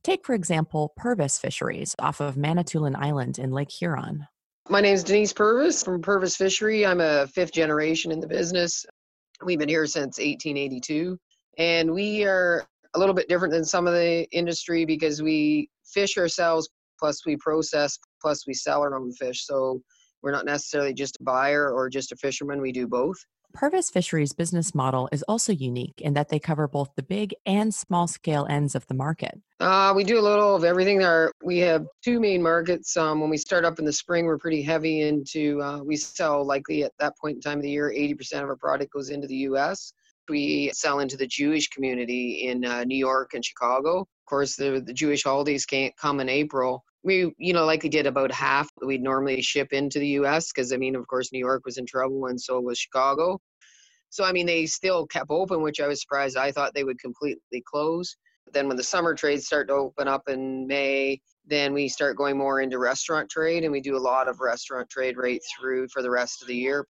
Take, 0.03 0.27
for 0.27 0.35
example, 0.35 0.93
Purvis 0.97 1.39
Fisheries 1.39 1.95
off 2.01 2.21
of 2.21 2.37
Manitoulin 2.37 2.97
Island 2.97 3.39
in 3.39 3.53
Lake 3.53 3.71
Huron. 3.71 4.27
My 4.69 4.81
name 4.81 4.95
is 4.95 5.05
Denise 5.05 5.33
Purvis 5.33 5.85
from 5.85 6.03
Purvis 6.03 6.37
Fishery. 6.37 6.85
I'm 6.85 7.01
a 7.01 7.29
fifth 7.29 7.53
generation 7.53 8.11
in 8.11 8.19
the 8.19 8.27
business. 8.27 8.85
We've 9.45 9.61
been 9.61 9.69
here 9.69 9.87
since 9.87 10.19
1882, 10.19 11.17
and 11.57 11.93
we 11.93 12.25
are 12.25 12.67
a 12.95 12.99
little 12.99 13.15
bit 13.15 13.29
different 13.29 13.53
than 13.53 13.65
some 13.65 13.87
of 13.87 13.95
the 13.95 14.27
industry 14.31 14.85
because 14.85 15.23
we 15.23 15.69
fish 15.85 16.17
ourselves, 16.19 16.69
plus 16.99 17.25
we 17.27 17.37
process, 17.37 17.99
plus 18.21 18.47
we 18.47 18.55
sell 18.55 18.83
our 18.83 18.97
own 18.97 19.13
fish. 19.13 19.47
So 19.47 19.83
we're 20.23 20.33
not 20.33 20.45
necessarily 20.45 20.95
just 20.95 21.17
a 21.21 21.25
buyer 21.25 21.73
or 21.73 21.89
just 21.89 22.13
a 22.13 22.17
fisherman. 22.17 22.61
We 22.61 22.73
do 22.73 22.87
both. 22.87 23.17
Purvis 23.57 23.89
Fisheries' 23.89 24.35
business 24.35 24.75
model 24.75 25.09
is 25.13 25.23
also 25.23 25.51
unique 25.51 26.03
in 26.03 26.13
that 26.13 26.29
they 26.29 26.39
cover 26.39 26.69
both 26.69 26.91
the 26.95 27.03
big 27.03 27.35
and 27.47 27.75
small 27.75 28.07
scale 28.07 28.47
ends 28.51 28.75
of 28.75 28.87
the 28.87 28.93
market. 28.93 29.41
Uh, 29.61 29.95
we 29.97 30.05
do 30.05 30.19
a 30.19 30.21
little 30.21 30.55
of 30.55 30.63
everything. 30.63 30.99
There, 30.99 31.33
we 31.43 31.59
have 31.61 31.87
two 32.05 32.21
main 32.21 32.43
markets. 32.43 32.95
Um, 32.99 33.19
when 33.19 33.31
we 33.31 33.39
start 33.39 33.65
up 33.65 33.79
in 33.79 33.87
the 33.87 33.93
spring, 33.93 34.27
we're 34.27 34.37
pretty 34.37 34.61
heavy 34.61 35.03
into. 35.03 35.63
Uh, 35.63 35.83
we 35.83 35.97
sell 35.97 36.45
likely 36.45 36.85
at 36.85 36.93
that 36.99 37.17
point 37.19 37.37
in 37.37 37.41
time 37.41 37.59
of 37.59 37.63
the 37.63 37.71
year, 37.71 37.91
80% 37.97 38.43
of 38.43 38.49
our 38.51 38.57
product 38.57 38.93
goes 38.93 39.09
into 39.09 39.27
the 39.27 39.37
U.S. 39.37 39.95
We 40.29 40.71
sell 40.75 41.01
into 41.01 41.17
the 41.17 41.27
Jewish 41.27 41.69
community 41.69 42.49
in 42.49 42.65
uh, 42.65 42.85
New 42.85 42.99
York 42.99 43.35
and 43.35 43.45
Chicago. 43.45 44.01
Of 44.01 44.27
course, 44.27 44.57
the, 44.57 44.83
the 44.85 44.93
Jewish 44.93 45.25
holidays 45.25 45.67
can't 45.67 45.97
come 45.97 46.21
in 46.21 46.29
April. 46.29 46.85
We, 47.05 47.33
you 47.39 47.53
know, 47.53 47.65
likely 47.65 47.89
did 47.89 48.07
about 48.07 48.33
half 48.33 48.69
we'd 48.85 49.03
normally 49.03 49.41
ship 49.41 49.73
into 49.73 49.99
the 49.99 50.09
U.S. 50.09 50.53
because 50.53 50.73
I 50.73 50.77
mean, 50.77 50.97
of 50.97 51.07
course, 51.07 51.33
New 51.33 51.39
York 51.39 51.65
was 51.65 51.79
in 51.79 51.87
trouble 51.87 52.27
and 52.27 52.41
so 52.41 52.61
was 52.61 52.79
Chicago. 52.79 53.41
So 54.11 54.25
I 54.25 54.33
mean, 54.33 54.47
they 54.47 54.67
still 54.67 55.07
kept 55.07 55.31
open, 55.31 55.63
which 55.63 55.81
I 55.81 55.87
was 55.87 56.01
surprised. 56.01 56.37
I 56.37 56.51
thought 56.51 56.75
they 56.75 56.85
would 56.85 56.99
completely 56.99 57.63
close. 57.65 58.17
Then 58.53 58.69
when 58.69 58.77
the 58.77 58.83
summer 58.83 59.15
trades 59.15 59.47
start 59.47 59.69
to 59.69 59.75
open 59.75 60.09
up 60.09 60.29
in 60.29 60.67
May, 60.67 61.21
then 61.47 61.73
we 61.73 61.89
start 61.89 62.17
going 62.17 62.39
more 62.39 62.61
into 62.61 62.79
restaurant 62.79 63.29
trade, 63.29 63.65
and 63.65 63.73
we 63.73 63.81
do 63.81 63.97
a 63.97 63.99
lot 63.99 64.29
of 64.29 64.41
restaurant 64.41 64.89
trade 64.89 65.17
right 65.17 65.41
through 65.57 65.89
for 65.89 66.03
the 66.03 66.11
rest 66.11 66.43
of 66.43 66.49
the 66.49 66.57
year 66.57 66.87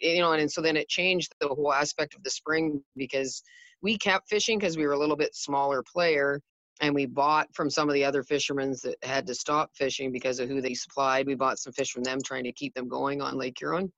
you 0.00 0.20
know, 0.20 0.32
and, 0.32 0.40
and 0.40 0.50
so 0.50 0.60
then 0.60 0.76
it 0.76 0.88
changed 0.88 1.34
the 1.40 1.48
whole 1.48 1.72
aspect 1.72 2.14
of 2.14 2.22
the 2.22 2.30
spring 2.30 2.82
because 2.96 3.42
we 3.82 3.96
kept 3.96 4.28
fishing 4.28 4.58
because 4.58 4.76
we 4.76 4.86
were 4.86 4.92
a 4.92 4.98
little 4.98 5.16
bit 5.16 5.34
smaller 5.34 5.82
player 5.82 6.40
and 6.80 6.94
we 6.94 7.06
bought 7.06 7.48
from 7.54 7.70
some 7.70 7.88
of 7.88 7.94
the 7.94 8.04
other 8.04 8.22
fishermen 8.22 8.74
that 8.82 8.96
had 9.02 9.26
to 9.26 9.34
stop 9.34 9.70
fishing 9.74 10.10
because 10.10 10.40
of 10.40 10.48
who 10.48 10.60
they 10.60 10.74
supplied. 10.74 11.26
We 11.26 11.34
bought 11.34 11.58
some 11.58 11.72
fish 11.72 11.90
from 11.90 12.02
them 12.02 12.18
trying 12.24 12.44
to 12.44 12.52
keep 12.52 12.74
them 12.74 12.88
going 12.88 13.20
on 13.20 13.36
Lake 13.36 13.56
Huron. 13.58 13.92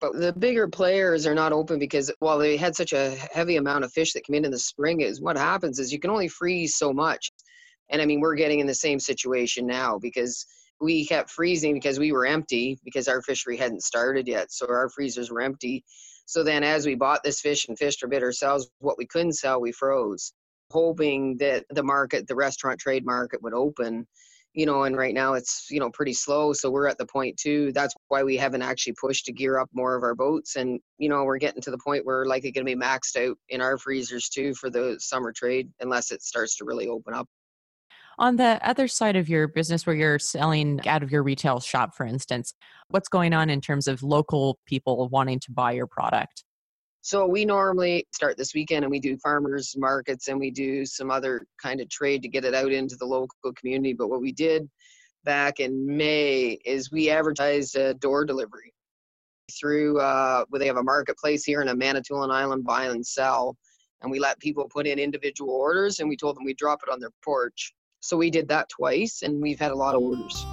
But 0.00 0.14
the 0.14 0.32
bigger 0.32 0.68
players 0.68 1.26
are 1.26 1.34
not 1.34 1.52
open 1.52 1.78
because 1.78 2.12
while 2.18 2.38
they 2.38 2.56
had 2.56 2.74
such 2.74 2.92
a 2.92 3.16
heavy 3.32 3.56
amount 3.56 3.84
of 3.84 3.92
fish 3.92 4.12
that 4.12 4.26
come 4.26 4.34
in 4.34 4.44
in 4.44 4.50
the 4.50 4.58
spring, 4.58 5.00
is 5.00 5.20
what 5.20 5.38
happens 5.38 5.78
is 5.78 5.92
you 5.92 6.00
can 6.00 6.10
only 6.10 6.28
freeze 6.28 6.76
so 6.76 6.92
much. 6.92 7.30
And 7.90 8.02
I 8.02 8.06
mean, 8.06 8.20
we're 8.20 8.34
getting 8.34 8.60
in 8.60 8.66
the 8.66 8.74
same 8.74 8.98
situation 8.98 9.66
now 9.66 9.98
because 9.98 10.44
we 10.84 11.06
kept 11.06 11.30
freezing 11.30 11.72
because 11.72 11.98
we 11.98 12.12
were 12.12 12.26
empty 12.26 12.78
because 12.84 13.08
our 13.08 13.22
fishery 13.22 13.56
hadn't 13.56 13.82
started 13.82 14.28
yet. 14.28 14.52
So 14.52 14.66
our 14.68 14.90
freezers 14.90 15.30
were 15.30 15.40
empty. 15.40 15.82
So 16.26 16.44
then, 16.44 16.62
as 16.62 16.86
we 16.86 16.94
bought 16.94 17.24
this 17.24 17.40
fish 17.40 17.68
and 17.68 17.78
fished 17.78 18.02
a 18.02 18.08
bit 18.08 18.22
ourselves, 18.22 18.68
what 18.80 18.98
we 18.98 19.06
couldn't 19.06 19.32
sell, 19.32 19.60
we 19.60 19.72
froze, 19.72 20.32
hoping 20.70 21.38
that 21.38 21.64
the 21.70 21.82
market, 21.82 22.26
the 22.28 22.34
restaurant 22.34 22.78
trade 22.78 23.04
market, 23.04 23.42
would 23.42 23.54
open. 23.54 24.06
You 24.52 24.66
know, 24.66 24.84
and 24.84 24.96
right 24.96 25.14
now 25.14 25.34
it's 25.34 25.66
you 25.70 25.80
know 25.80 25.90
pretty 25.90 26.12
slow. 26.12 26.52
So 26.52 26.70
we're 26.70 26.86
at 26.86 26.98
the 26.98 27.06
point 27.06 27.36
too. 27.38 27.72
That's 27.72 27.94
why 28.08 28.22
we 28.22 28.36
haven't 28.36 28.62
actually 28.62 28.94
pushed 29.00 29.24
to 29.24 29.32
gear 29.32 29.58
up 29.58 29.68
more 29.72 29.96
of 29.96 30.04
our 30.04 30.14
boats, 30.14 30.54
and 30.54 30.80
you 30.98 31.08
know 31.08 31.24
we're 31.24 31.38
getting 31.38 31.62
to 31.62 31.72
the 31.72 31.78
point 31.84 32.06
where 32.06 32.24
likely 32.24 32.52
going 32.52 32.66
to 32.66 32.76
be 32.76 32.80
maxed 32.80 33.16
out 33.16 33.36
in 33.48 33.60
our 33.60 33.78
freezers 33.78 34.28
too 34.28 34.54
for 34.54 34.70
the 34.70 34.96
summer 35.00 35.32
trade, 35.32 35.70
unless 35.80 36.12
it 36.12 36.22
starts 36.22 36.56
to 36.58 36.64
really 36.64 36.86
open 36.86 37.14
up. 37.14 37.26
On 38.18 38.36
the 38.36 38.60
other 38.62 38.88
side 38.88 39.16
of 39.16 39.28
your 39.28 39.48
business, 39.48 39.86
where 39.86 39.96
you're 39.96 40.18
selling 40.18 40.80
out 40.86 41.02
of 41.02 41.10
your 41.10 41.22
retail 41.22 41.60
shop, 41.60 41.94
for 41.94 42.06
instance, 42.06 42.54
what's 42.88 43.08
going 43.08 43.32
on 43.32 43.50
in 43.50 43.60
terms 43.60 43.88
of 43.88 44.02
local 44.02 44.58
people 44.66 45.08
wanting 45.08 45.40
to 45.40 45.50
buy 45.50 45.72
your 45.72 45.86
product? 45.86 46.44
So 47.02 47.26
we 47.26 47.44
normally 47.44 48.06
start 48.14 48.38
this 48.38 48.54
weekend 48.54 48.84
and 48.84 48.90
we 48.90 48.98
do 48.98 49.18
farmers 49.18 49.74
markets 49.76 50.28
and 50.28 50.40
we 50.40 50.50
do 50.50 50.86
some 50.86 51.10
other 51.10 51.44
kind 51.62 51.82
of 51.82 51.90
trade 51.90 52.22
to 52.22 52.28
get 52.28 52.46
it 52.46 52.54
out 52.54 52.72
into 52.72 52.96
the 52.96 53.04
local 53.04 53.52
community. 53.54 53.92
But 53.92 54.08
what 54.08 54.22
we 54.22 54.32
did 54.32 54.70
back 55.24 55.60
in 55.60 55.84
May 55.84 56.58
is 56.64 56.90
we 56.90 57.10
advertised 57.10 57.76
a 57.76 57.92
door 57.92 58.24
delivery 58.24 58.72
through 59.52 60.00
uh, 60.00 60.44
where 60.48 60.58
they 60.58 60.66
have 60.66 60.78
a 60.78 60.82
marketplace 60.82 61.44
here 61.44 61.60
in 61.60 61.68
a 61.68 61.76
Manitoulin 61.76 62.30
Island 62.30 62.64
buy 62.64 62.86
and 62.86 63.06
sell. 63.06 63.54
And 64.00 64.10
we 64.10 64.18
let 64.18 64.38
people 64.38 64.66
put 64.72 64.86
in 64.86 64.98
individual 64.98 65.52
orders 65.52 66.00
and 66.00 66.08
we 66.08 66.16
told 66.16 66.36
them 66.36 66.44
we'd 66.44 66.56
drop 66.56 66.80
it 66.86 66.92
on 66.92 67.00
their 67.00 67.12
porch. 67.22 67.74
So 68.04 68.18
we 68.18 68.28
did 68.28 68.48
that 68.48 68.68
twice 68.68 69.22
and 69.22 69.40
we've 69.40 69.58
had 69.58 69.72
a 69.72 69.74
lot 69.74 69.94
of 69.94 70.02
orders. 70.02 70.44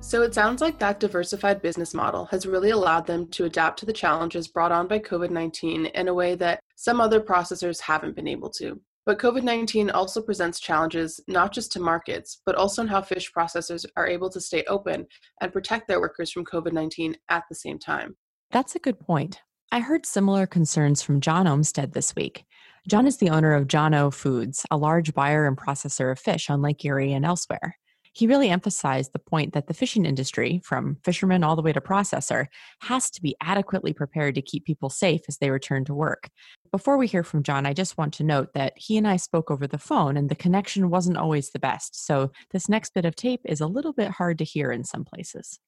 So 0.00 0.20
it 0.22 0.34
sounds 0.34 0.60
like 0.60 0.78
that 0.78 1.00
diversified 1.00 1.62
business 1.62 1.94
model 1.94 2.26
has 2.26 2.44
really 2.44 2.70
allowed 2.70 3.06
them 3.06 3.28
to 3.28 3.46
adapt 3.46 3.78
to 3.78 3.86
the 3.86 3.94
challenges 3.94 4.46
brought 4.46 4.72
on 4.72 4.88
by 4.88 4.98
COVID 4.98 5.30
19 5.30 5.86
in 5.86 6.08
a 6.08 6.14
way 6.14 6.34
that 6.34 6.60
some 6.76 7.00
other 7.00 7.18
processors 7.20 7.80
haven't 7.80 8.14
been 8.14 8.28
able 8.28 8.50
to. 8.50 8.78
But 9.08 9.18
COVID 9.18 9.42
19 9.42 9.88
also 9.88 10.20
presents 10.20 10.60
challenges 10.60 11.18
not 11.26 11.50
just 11.50 11.72
to 11.72 11.80
markets, 11.80 12.42
but 12.44 12.56
also 12.56 12.82
in 12.82 12.88
how 12.88 13.00
fish 13.00 13.32
processors 13.32 13.86
are 13.96 14.06
able 14.06 14.28
to 14.28 14.38
stay 14.38 14.64
open 14.64 15.06
and 15.40 15.50
protect 15.50 15.88
their 15.88 15.98
workers 15.98 16.30
from 16.30 16.44
COVID 16.44 16.74
19 16.74 17.16
at 17.30 17.44
the 17.48 17.54
same 17.54 17.78
time. 17.78 18.18
That's 18.50 18.74
a 18.74 18.78
good 18.78 19.00
point. 19.00 19.40
I 19.72 19.80
heard 19.80 20.04
similar 20.04 20.46
concerns 20.46 21.00
from 21.00 21.22
John 21.22 21.46
Olmsted 21.46 21.94
this 21.94 22.14
week. 22.14 22.44
John 22.86 23.06
is 23.06 23.16
the 23.16 23.30
owner 23.30 23.54
of 23.54 23.66
John 23.66 23.94
O 23.94 24.10
Foods, 24.10 24.66
a 24.70 24.76
large 24.76 25.14
buyer 25.14 25.46
and 25.46 25.56
processor 25.56 26.12
of 26.12 26.18
fish 26.18 26.50
on 26.50 26.60
Lake 26.60 26.84
Erie 26.84 27.14
and 27.14 27.24
elsewhere. 27.24 27.78
He 28.18 28.26
really 28.26 28.48
emphasized 28.48 29.12
the 29.12 29.20
point 29.20 29.52
that 29.52 29.68
the 29.68 29.74
fishing 29.74 30.04
industry, 30.04 30.60
from 30.64 30.96
fisherman 31.04 31.44
all 31.44 31.54
the 31.54 31.62
way 31.62 31.72
to 31.72 31.80
processor, 31.80 32.46
has 32.80 33.12
to 33.12 33.22
be 33.22 33.36
adequately 33.40 33.92
prepared 33.92 34.34
to 34.34 34.42
keep 34.42 34.64
people 34.64 34.90
safe 34.90 35.20
as 35.28 35.38
they 35.38 35.50
return 35.50 35.84
to 35.84 35.94
work. 35.94 36.28
Before 36.72 36.96
we 36.96 37.06
hear 37.06 37.22
from 37.22 37.44
John, 37.44 37.64
I 37.64 37.74
just 37.74 37.96
want 37.96 38.12
to 38.14 38.24
note 38.24 38.54
that 38.54 38.72
he 38.74 38.96
and 38.96 39.06
I 39.06 39.18
spoke 39.18 39.52
over 39.52 39.68
the 39.68 39.78
phone 39.78 40.16
and 40.16 40.28
the 40.28 40.34
connection 40.34 40.90
wasn't 40.90 41.16
always 41.16 41.50
the 41.50 41.60
best. 41.60 42.04
So 42.04 42.32
this 42.50 42.68
next 42.68 42.92
bit 42.92 43.04
of 43.04 43.14
tape 43.14 43.42
is 43.44 43.60
a 43.60 43.68
little 43.68 43.92
bit 43.92 44.10
hard 44.10 44.38
to 44.38 44.44
hear 44.44 44.72
in 44.72 44.82
some 44.82 45.04
places. 45.04 45.60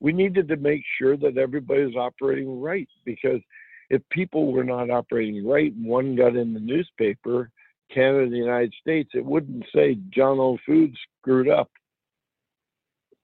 We 0.00 0.12
needed 0.12 0.48
to 0.48 0.56
make 0.56 0.82
sure 0.98 1.16
that 1.18 1.38
everybody's 1.38 1.94
operating 1.94 2.60
right 2.60 2.88
because 3.04 3.42
if 3.90 4.02
people 4.10 4.50
were 4.50 4.64
not 4.64 4.90
operating 4.90 5.46
right 5.46 5.72
and 5.72 5.86
one 5.86 6.16
got 6.16 6.34
in 6.34 6.52
the 6.52 6.58
newspaper, 6.58 7.48
Canada, 7.94 8.28
the 8.28 8.38
United 8.38 8.74
States, 8.80 9.10
it 9.14 9.24
wouldn't 9.24 9.66
say 9.72 9.98
John 10.10 10.40
O. 10.40 10.58
Foods 10.66 10.98
screwed 11.20 11.48
up 11.48 11.70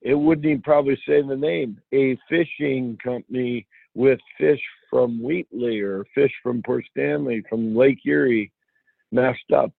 it 0.03 0.15
wouldn't 0.15 0.47
even 0.47 0.63
probably 0.63 0.97
say 1.07 1.23
the 1.23 1.37
name. 1.37 1.81
A 1.93 2.17
fishing 2.29 2.97
company 3.03 3.67
with 3.95 4.21
fish 4.39 4.61
from 4.89 5.23
Wheatley 5.23 5.81
or 5.81 6.05
fish 6.15 6.33
from 6.43 6.63
Port 6.63 6.85
Stanley, 6.91 7.43
from 7.49 7.75
Lake 7.75 8.01
Erie, 8.07 8.53
messed 9.11 9.53
up, 9.55 9.73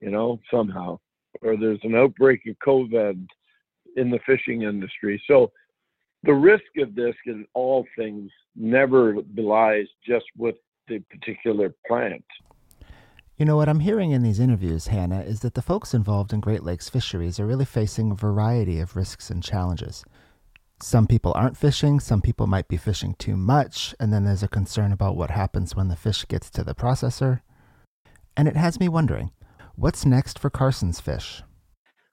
you 0.00 0.10
know, 0.10 0.40
somehow. 0.50 0.98
Or 1.42 1.56
there's 1.56 1.80
an 1.82 1.94
outbreak 1.94 2.46
of 2.46 2.56
COVID 2.66 3.26
in 3.96 4.10
the 4.10 4.20
fishing 4.24 4.62
industry. 4.62 5.22
So 5.26 5.52
the 6.22 6.32
risk 6.32 6.64
of 6.78 6.94
this 6.94 7.14
in 7.26 7.46
all 7.54 7.86
things 7.96 8.30
never 8.56 9.14
belies 9.34 9.86
just 10.06 10.26
with 10.36 10.56
the 10.88 11.00
particular 11.10 11.74
plant. 11.86 12.24
You 13.38 13.46
know, 13.46 13.56
what 13.56 13.68
I'm 13.68 13.80
hearing 13.80 14.10
in 14.10 14.22
these 14.22 14.38
interviews, 14.38 14.88
Hannah, 14.88 15.22
is 15.22 15.40
that 15.40 15.54
the 15.54 15.62
folks 15.62 15.94
involved 15.94 16.32
in 16.32 16.40
Great 16.40 16.62
Lakes 16.62 16.90
fisheries 16.90 17.40
are 17.40 17.46
really 17.46 17.64
facing 17.64 18.10
a 18.10 18.14
variety 18.14 18.78
of 18.78 18.94
risks 18.94 19.30
and 19.30 19.42
challenges. 19.42 20.04
Some 20.82 21.06
people 21.06 21.32
aren't 21.34 21.56
fishing, 21.56 21.98
some 21.98 22.20
people 22.20 22.46
might 22.46 22.68
be 22.68 22.76
fishing 22.76 23.14
too 23.18 23.36
much, 23.36 23.94
and 23.98 24.12
then 24.12 24.24
there's 24.24 24.42
a 24.42 24.48
concern 24.48 24.92
about 24.92 25.16
what 25.16 25.30
happens 25.30 25.74
when 25.74 25.88
the 25.88 25.96
fish 25.96 26.26
gets 26.28 26.50
to 26.50 26.62
the 26.62 26.74
processor. 26.74 27.40
And 28.36 28.48
it 28.48 28.56
has 28.56 28.78
me 28.78 28.88
wondering 28.88 29.30
what's 29.76 30.04
next 30.04 30.38
for 30.38 30.50
Carson's 30.50 31.00
fish? 31.00 31.42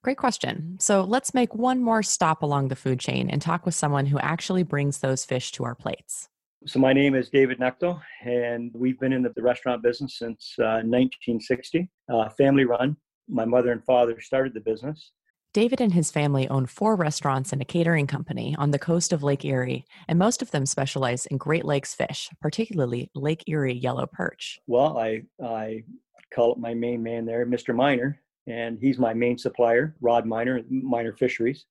Great 0.02 0.18
question. 0.18 0.78
So 0.80 1.02
let's 1.02 1.34
make 1.34 1.54
one 1.54 1.82
more 1.82 2.02
stop 2.02 2.42
along 2.42 2.70
the 2.70 2.76
food 2.76 3.02
chain 3.02 3.30
and 3.30 3.42
talk 3.42 3.66
with 3.66 3.76
someone 3.76 4.06
who 4.06 4.20
actually 4.20 4.64
brings 4.64 5.00
those 5.00 5.26
fish 5.26 5.52
to 5.54 5.66
our 5.66 5.76
plates. 5.76 6.30
So 6.66 6.78
my 6.78 6.92
name 6.92 7.16
is 7.16 7.30
David 7.30 7.60
Knechtel, 7.60 8.02
and 8.26 8.70
we've 8.74 9.00
been 9.00 9.14
in 9.14 9.24
the, 9.24 9.32
restaurant 9.38 9.82
business 9.82 10.18
since 10.18 10.56
uh, 10.60 10.84
1960, 10.84 11.90
uh, 12.12 12.28
family 12.32 12.66
run. 12.66 12.98
My 13.30 13.46
mother 13.46 13.72
and 13.72 13.84
father 13.86 14.20
started 14.20 14.54
the 14.54 14.60
business. 14.60 15.14
David 15.54 15.80
and 15.80 15.94
his 15.94 16.12
family 16.12 16.50
own 16.50 16.66
four 16.66 16.96
restaurants 16.98 17.54
and 17.54 17.62
a 17.62 17.66
catering 17.66 18.08
company 18.08 18.58
on 18.60 18.72
the 18.72 18.78
coast 18.78 19.14
of 19.14 19.24
Lake 19.24 19.46
Erie, 19.46 19.86
and 20.10 20.20
most 20.20 20.42
of 20.42 20.52
them 20.52 20.66
specialize 20.66 21.26
in 21.28 21.38
Great 21.38 21.64
Lakes 21.64 21.96
fish, 21.96 22.30
particularly 22.42 23.10
Lake 23.16 23.46
Erie 23.48 23.74
yellow 23.74 24.06
perch. 24.06 24.60
Well, 24.68 24.98
I, 24.98 25.24
I 25.42 25.86
call 26.34 26.52
it 26.52 26.60
my 26.60 26.74
main 26.74 27.02
man 27.02 27.26
there, 27.26 27.46
Mr. 27.46 27.74
Miner, 27.74 28.22
and 28.48 28.78
he's 28.82 29.00
my 29.00 29.14
main 29.14 29.38
supplier, 29.38 29.96
Rod 30.02 30.26
Miner, 30.26 30.62
Miner 30.70 31.14
Fisheries 31.14 31.66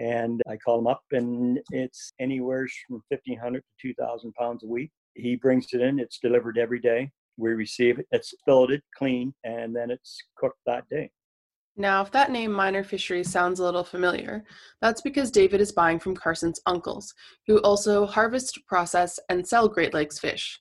and 0.00 0.40
I 0.48 0.56
call 0.56 0.78
him 0.78 0.86
up, 0.86 1.02
and 1.12 1.60
it's 1.72 2.12
anywhere 2.18 2.66
from 2.86 3.02
1,500 3.08 3.58
to 3.60 3.88
2,000 3.88 4.32
pounds 4.32 4.64
a 4.64 4.66
week. 4.66 4.90
He 5.14 5.36
brings 5.36 5.66
it 5.74 5.82
in, 5.82 5.98
it's 6.00 6.18
delivered 6.18 6.56
every 6.56 6.80
day. 6.80 7.10
We 7.36 7.50
receive 7.50 7.98
it, 7.98 8.06
it's 8.10 8.32
filleted, 8.46 8.80
clean, 8.96 9.34
and 9.44 9.76
then 9.76 9.90
it's 9.90 10.18
cooked 10.38 10.60
that 10.64 10.88
day. 10.88 11.10
Now, 11.76 12.00
if 12.00 12.10
that 12.12 12.30
name 12.30 12.50
Miner 12.50 12.82
Fisheries 12.82 13.30
sounds 13.30 13.60
a 13.60 13.64
little 13.64 13.84
familiar, 13.84 14.44
that's 14.80 15.02
because 15.02 15.30
David 15.30 15.60
is 15.60 15.70
buying 15.70 15.98
from 15.98 16.16
Carson's 16.16 16.60
uncles, 16.64 17.14
who 17.46 17.58
also 17.58 18.06
harvest, 18.06 18.58
process, 18.66 19.20
and 19.28 19.46
sell 19.46 19.68
Great 19.68 19.92
Lakes 19.92 20.18
fish. 20.18 20.60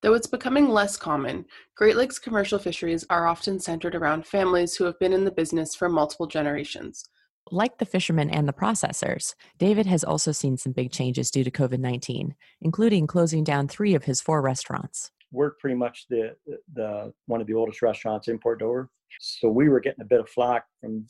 Though 0.00 0.14
it's 0.14 0.26
becoming 0.26 0.68
less 0.68 0.96
common, 0.96 1.44
Great 1.76 1.96
Lakes 1.96 2.18
commercial 2.18 2.58
fisheries 2.58 3.04
are 3.10 3.26
often 3.26 3.60
centered 3.60 3.94
around 3.94 4.26
families 4.26 4.74
who 4.74 4.84
have 4.84 4.98
been 4.98 5.12
in 5.12 5.26
the 5.26 5.30
business 5.30 5.74
for 5.74 5.90
multiple 5.90 6.26
generations. 6.26 7.04
Like 7.52 7.78
the 7.78 7.84
fishermen 7.84 8.30
and 8.30 8.46
the 8.46 8.52
processors, 8.52 9.34
David 9.58 9.86
has 9.86 10.04
also 10.04 10.30
seen 10.30 10.56
some 10.56 10.72
big 10.72 10.92
changes 10.92 11.30
due 11.30 11.42
to 11.42 11.50
COVID 11.50 11.80
19, 11.80 12.34
including 12.60 13.06
closing 13.06 13.42
down 13.42 13.66
three 13.66 13.94
of 13.94 14.04
his 14.04 14.20
four 14.20 14.40
restaurants. 14.40 15.10
We're 15.32 15.52
pretty 15.60 15.76
much 15.76 16.06
the, 16.08 16.36
the 16.74 17.12
one 17.26 17.40
of 17.40 17.46
the 17.46 17.54
oldest 17.54 17.82
restaurants 17.82 18.28
in 18.28 18.38
Port 18.38 18.60
Dover. 18.60 18.88
So 19.18 19.48
we 19.48 19.68
were 19.68 19.80
getting 19.80 20.02
a 20.02 20.06
bit 20.06 20.20
of 20.20 20.28
flack 20.28 20.64
from 20.80 21.06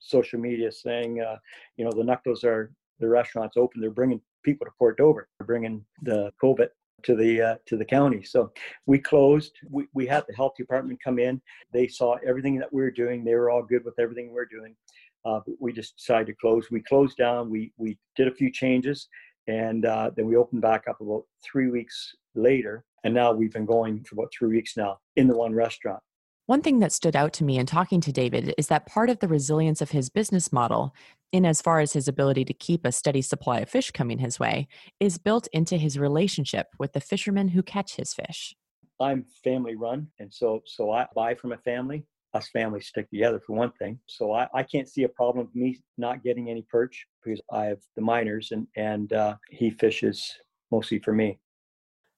social 0.00 0.38
media 0.38 0.72
saying, 0.72 1.20
uh, 1.20 1.36
you 1.76 1.84
know, 1.84 1.90
the 1.90 2.02
Knechtels 2.02 2.44
are 2.44 2.72
the 3.00 3.08
restaurants 3.08 3.56
open. 3.56 3.80
They're 3.80 3.90
bringing 3.90 4.20
people 4.42 4.66
to 4.66 4.72
Port 4.78 4.96
Dover. 4.96 5.28
They're 5.38 5.46
bringing 5.46 5.84
the 6.02 6.30
COVID 6.42 6.68
to 7.04 7.16
the 7.16 7.42
uh, 7.42 7.56
to 7.66 7.76
the 7.76 7.84
county. 7.84 8.22
So 8.22 8.50
we 8.86 8.98
closed. 8.98 9.52
We, 9.70 9.86
we 9.92 10.06
had 10.06 10.24
the 10.28 10.34
health 10.34 10.54
department 10.56 11.00
come 11.02 11.18
in. 11.18 11.40
They 11.72 11.88
saw 11.88 12.16
everything 12.26 12.58
that 12.58 12.72
we 12.72 12.82
were 12.82 12.90
doing. 12.90 13.24
They 13.24 13.34
were 13.34 13.50
all 13.50 13.62
good 13.62 13.84
with 13.84 13.98
everything 13.98 14.32
we 14.32 14.40
are 14.40 14.46
doing. 14.46 14.74
Uh, 15.24 15.40
we 15.58 15.72
just 15.72 15.96
decided 15.96 16.26
to 16.26 16.34
close. 16.34 16.70
We 16.70 16.80
closed 16.80 17.16
down. 17.16 17.50
We 17.50 17.72
we 17.76 17.98
did 18.16 18.28
a 18.28 18.34
few 18.34 18.50
changes, 18.50 19.08
and 19.46 19.86
uh, 19.86 20.10
then 20.16 20.26
we 20.26 20.36
opened 20.36 20.62
back 20.62 20.84
up 20.88 21.00
about 21.00 21.24
three 21.42 21.70
weeks 21.70 22.14
later. 22.34 22.84
And 23.04 23.12
now 23.12 23.32
we've 23.32 23.52
been 23.52 23.66
going 23.66 24.02
for 24.04 24.14
about 24.14 24.32
three 24.36 24.48
weeks 24.48 24.76
now 24.76 24.98
in 25.16 25.28
the 25.28 25.36
one 25.36 25.54
restaurant. 25.54 26.00
One 26.46 26.60
thing 26.60 26.80
that 26.80 26.92
stood 26.92 27.16
out 27.16 27.32
to 27.34 27.44
me 27.44 27.58
in 27.58 27.64
talking 27.64 28.02
to 28.02 28.12
David 28.12 28.54
is 28.58 28.66
that 28.68 28.84
part 28.86 29.08
of 29.08 29.20
the 29.20 29.28
resilience 29.28 29.80
of 29.80 29.92
his 29.92 30.10
business 30.10 30.52
model, 30.52 30.94
in 31.32 31.46
as 31.46 31.62
far 31.62 31.80
as 31.80 31.94
his 31.94 32.06
ability 32.06 32.44
to 32.44 32.52
keep 32.52 32.84
a 32.84 32.92
steady 32.92 33.22
supply 33.22 33.60
of 33.60 33.70
fish 33.70 33.90
coming 33.90 34.18
his 34.18 34.38
way, 34.38 34.68
is 35.00 35.16
built 35.16 35.48
into 35.54 35.78
his 35.78 35.98
relationship 35.98 36.66
with 36.78 36.92
the 36.92 37.00
fishermen 37.00 37.48
who 37.48 37.62
catch 37.62 37.96
his 37.96 38.12
fish. 38.12 38.54
I'm 39.00 39.24
family 39.42 39.74
run, 39.74 40.08
and 40.18 40.32
so 40.32 40.62
so 40.66 40.92
I 40.92 41.06
buy 41.14 41.34
from 41.34 41.52
a 41.52 41.58
family. 41.58 42.04
Us 42.34 42.48
families 42.48 42.88
stick 42.88 43.08
together 43.10 43.40
for 43.46 43.56
one 43.56 43.72
thing. 43.78 43.98
So 44.06 44.32
I, 44.32 44.48
I 44.52 44.62
can't 44.62 44.88
see 44.88 45.04
a 45.04 45.08
problem 45.08 45.46
with 45.46 45.54
me 45.54 45.78
not 45.96 46.22
getting 46.22 46.50
any 46.50 46.62
perch 46.62 47.06
because 47.22 47.40
I 47.52 47.66
have 47.66 47.78
the 47.96 48.02
Miners 48.02 48.50
and 48.50 48.66
and 48.76 49.12
uh, 49.12 49.36
he 49.50 49.70
fishes 49.70 50.34
mostly 50.70 50.98
for 50.98 51.12
me. 51.12 51.38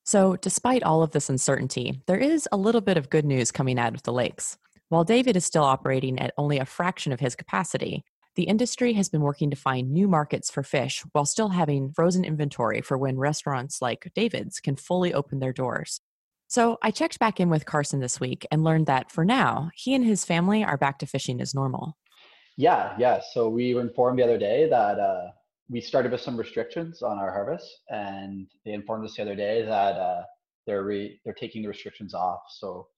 So, 0.05 0.37
despite 0.37 0.85
all 0.85 1.03
of 1.03 1.11
this 1.11 1.29
uncertainty, 1.29 2.01
there 2.07 2.17
is 2.17 2.49
a 2.53 2.57
little 2.57 2.81
bit 2.81 2.97
of 2.97 3.11
good 3.11 3.25
news 3.25 3.51
coming 3.51 3.77
out 3.77 3.95
of 3.95 4.05
the 4.05 4.13
lakes. 4.13 4.57
While 4.89 5.03
David 5.03 5.37
is 5.37 5.45
still 5.45 5.65
operating 5.65 6.21
at 6.21 6.33
only 6.39 6.59
a 6.59 6.65
fraction 6.65 7.13
of 7.13 7.19
his 7.19 7.35
capacity, 7.35 8.05
the 8.37 8.45
industry 8.45 8.93
has 8.93 9.09
been 9.09 9.23
working 9.23 9.51
to 9.51 9.57
find 9.57 9.91
new 9.91 10.07
markets 10.07 10.49
for 10.49 10.63
fish 10.63 11.03
while 11.11 11.25
still 11.25 11.49
having 11.49 11.91
frozen 11.93 12.25
inventory 12.25 12.83
for 12.83 12.97
when 12.97 13.19
restaurants 13.19 13.83
like 13.83 14.13
David's 14.15 14.61
can 14.61 14.77
fully 14.77 15.13
open 15.13 15.41
their 15.41 15.53
doors. 15.53 16.01
So 16.49 16.79
I 16.83 16.91
checked 16.91 17.19
back 17.19 17.41
in 17.41 17.51
with 17.51 17.67
Carson 17.67 18.01
this 18.01 18.21
week 18.21 18.47
and 18.51 18.63
learned 18.63 18.87
that 18.87 19.11
for 19.11 19.25
now, 19.25 19.71
he 19.75 19.95
and 19.95 20.05
his 20.05 20.25
family 20.25 20.63
are 20.63 20.77
back 20.77 20.99
to 21.01 21.07
fishing 21.07 21.41
as 21.41 21.55
normal. 21.55 21.97
Yeah, 22.57 22.95
yeah. 22.99 23.21
So 23.33 23.49
we 23.49 23.75
were 23.75 23.83
informed 23.83 24.19
the 24.19 24.25
other 24.25 24.39
day 24.39 24.69
that 24.71 24.99
uh, 24.99 25.29
we 25.69 25.81
started 25.81 26.13
with 26.13 26.21
some 26.21 26.37
restrictions 26.37 27.03
on 27.03 27.19
our 27.19 27.31
harvest, 27.31 27.69
and 27.91 28.47
they 28.65 28.73
informed 28.73 29.05
us 29.05 29.17
the 29.17 29.23
other 29.23 29.35
day 29.35 29.63
that 29.63 29.97
uh, 29.97 30.23
they're 30.67 30.85
re- 30.85 31.21
they're 31.25 31.35
taking 31.35 31.63
the 31.63 31.69
restrictions 31.69 32.15
off. 32.15 32.41
So 32.59 32.89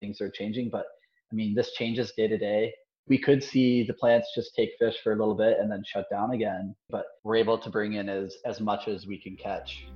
things 0.00 0.20
are 0.20 0.30
changing, 0.30 0.70
but 0.70 0.86
I 1.30 1.34
mean 1.34 1.54
this 1.54 1.72
changes 1.72 2.12
day 2.16 2.26
to 2.28 2.38
day. 2.38 2.72
We 3.06 3.18
could 3.18 3.44
see 3.44 3.84
the 3.84 3.94
plants 3.94 4.28
just 4.34 4.54
take 4.56 4.70
fish 4.78 4.96
for 5.04 5.12
a 5.12 5.16
little 5.16 5.34
bit 5.34 5.58
and 5.60 5.70
then 5.70 5.82
shut 5.86 6.06
down 6.10 6.32
again, 6.32 6.74
but 6.88 7.04
we're 7.22 7.36
able 7.36 7.58
to 7.58 7.70
bring 7.70 7.94
in 7.94 8.08
as 8.08 8.36
as 8.46 8.60
much 8.60 8.88
as 8.88 9.06
we 9.06 9.20
can 9.20 9.36
catch. 9.36 9.86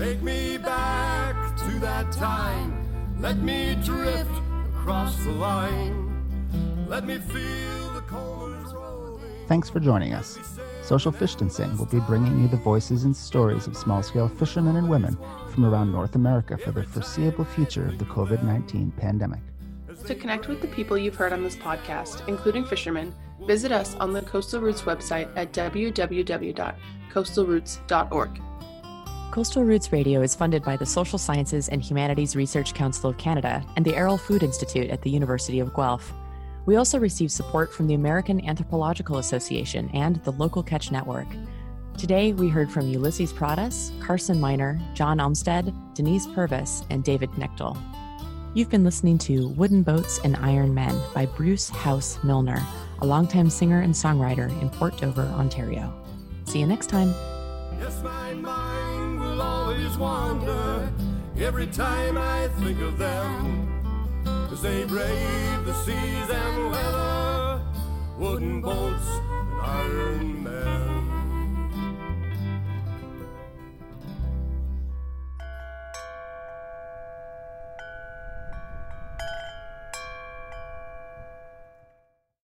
Take 0.00 0.22
me 0.22 0.56
back 0.56 1.36
to 1.58 1.78
that 1.80 2.10
time. 2.10 2.72
Let 3.20 3.36
me 3.36 3.76
drift 3.84 4.30
across 4.74 5.14
the 5.24 5.32
line. 5.32 6.86
Let 6.88 7.04
me 7.04 7.18
feel 7.18 7.92
the 7.92 8.00
combers 8.06 8.72
rolling. 8.72 9.46
Thanks 9.46 9.68
for 9.68 9.78
joining 9.78 10.14
us. 10.14 10.38
Social 10.80 11.12
Distancing 11.12 11.76
will 11.76 11.84
be 11.84 12.00
bringing 12.00 12.40
you 12.40 12.48
the 12.48 12.56
voices 12.56 13.04
and 13.04 13.14
stories 13.14 13.66
of 13.66 13.76
small 13.76 14.02
scale 14.02 14.26
fishermen 14.26 14.76
and 14.76 14.88
women 14.88 15.18
from 15.50 15.66
around 15.66 15.92
North 15.92 16.14
America 16.14 16.56
for 16.56 16.70
the 16.70 16.82
foreseeable 16.82 17.44
future 17.44 17.84
of 17.84 17.98
the 17.98 18.06
COVID 18.06 18.42
19 18.42 18.92
pandemic. 18.92 19.40
To 20.06 20.14
connect 20.14 20.48
with 20.48 20.62
the 20.62 20.68
people 20.68 20.96
you've 20.96 21.16
heard 21.16 21.34
on 21.34 21.42
this 21.42 21.56
podcast, 21.56 22.26
including 22.26 22.64
fishermen, 22.64 23.14
visit 23.42 23.70
us 23.70 23.96
on 23.96 24.14
the 24.14 24.22
Coastal 24.22 24.62
Roots 24.62 24.80
website 24.80 25.28
at 25.36 25.52
www.coastalroots.org. 25.52 28.42
Coastal 29.30 29.62
Roots 29.62 29.92
Radio 29.92 30.22
is 30.22 30.34
funded 30.34 30.64
by 30.64 30.76
the 30.76 30.84
Social 30.84 31.16
Sciences 31.16 31.68
and 31.68 31.80
Humanities 31.80 32.34
Research 32.34 32.74
Council 32.74 33.10
of 33.10 33.18
Canada 33.18 33.64
and 33.76 33.84
the 33.84 33.92
Arrell 33.92 34.18
Food 34.18 34.42
Institute 34.42 34.90
at 34.90 35.02
the 35.02 35.10
University 35.10 35.60
of 35.60 35.72
Guelph. 35.72 36.12
We 36.66 36.74
also 36.74 36.98
receive 36.98 37.30
support 37.30 37.72
from 37.72 37.86
the 37.86 37.94
American 37.94 38.44
Anthropological 38.44 39.18
Association 39.18 39.88
and 39.94 40.16
the 40.24 40.32
Local 40.32 40.64
Catch 40.64 40.90
Network. 40.90 41.28
Today, 41.96 42.32
we 42.32 42.48
heard 42.48 42.72
from 42.72 42.88
Ulysses 42.88 43.32
Pradas, 43.32 43.92
Carson 44.04 44.40
Miner, 44.40 44.80
John 44.94 45.18
Umstead, 45.18 45.72
Denise 45.94 46.26
Purvis, 46.26 46.82
and 46.90 47.04
David 47.04 47.30
Knechtel. 47.30 47.80
You've 48.54 48.70
been 48.70 48.82
listening 48.82 49.16
to 49.18 49.50
Wooden 49.50 49.84
Boats 49.84 50.18
and 50.24 50.34
Iron 50.38 50.74
Men 50.74 51.00
by 51.14 51.26
Bruce 51.26 51.68
House 51.68 52.18
Milner, 52.24 52.60
a 52.98 53.06
longtime 53.06 53.48
singer 53.48 53.80
and 53.80 53.94
songwriter 53.94 54.50
in 54.60 54.70
Port 54.70 54.98
Dover, 54.98 55.22
Ontario. 55.22 55.94
See 56.46 56.58
you 56.58 56.66
next 56.66 56.88
time. 56.88 57.14
Wander 60.00 60.90
every 61.38 61.66
time 61.66 62.16
I 62.16 62.48
think 62.60 62.80
of 62.80 62.96
them. 62.96 63.68
Cause 64.48 64.62
they 64.62 64.84
brave 64.84 65.64
the 65.66 65.74
seas 65.84 66.30
and 66.30 66.70
weather, 66.72 67.60
wooden 68.18 68.62
boats 68.62 69.06
and 69.06 69.60
iron. 69.60 70.39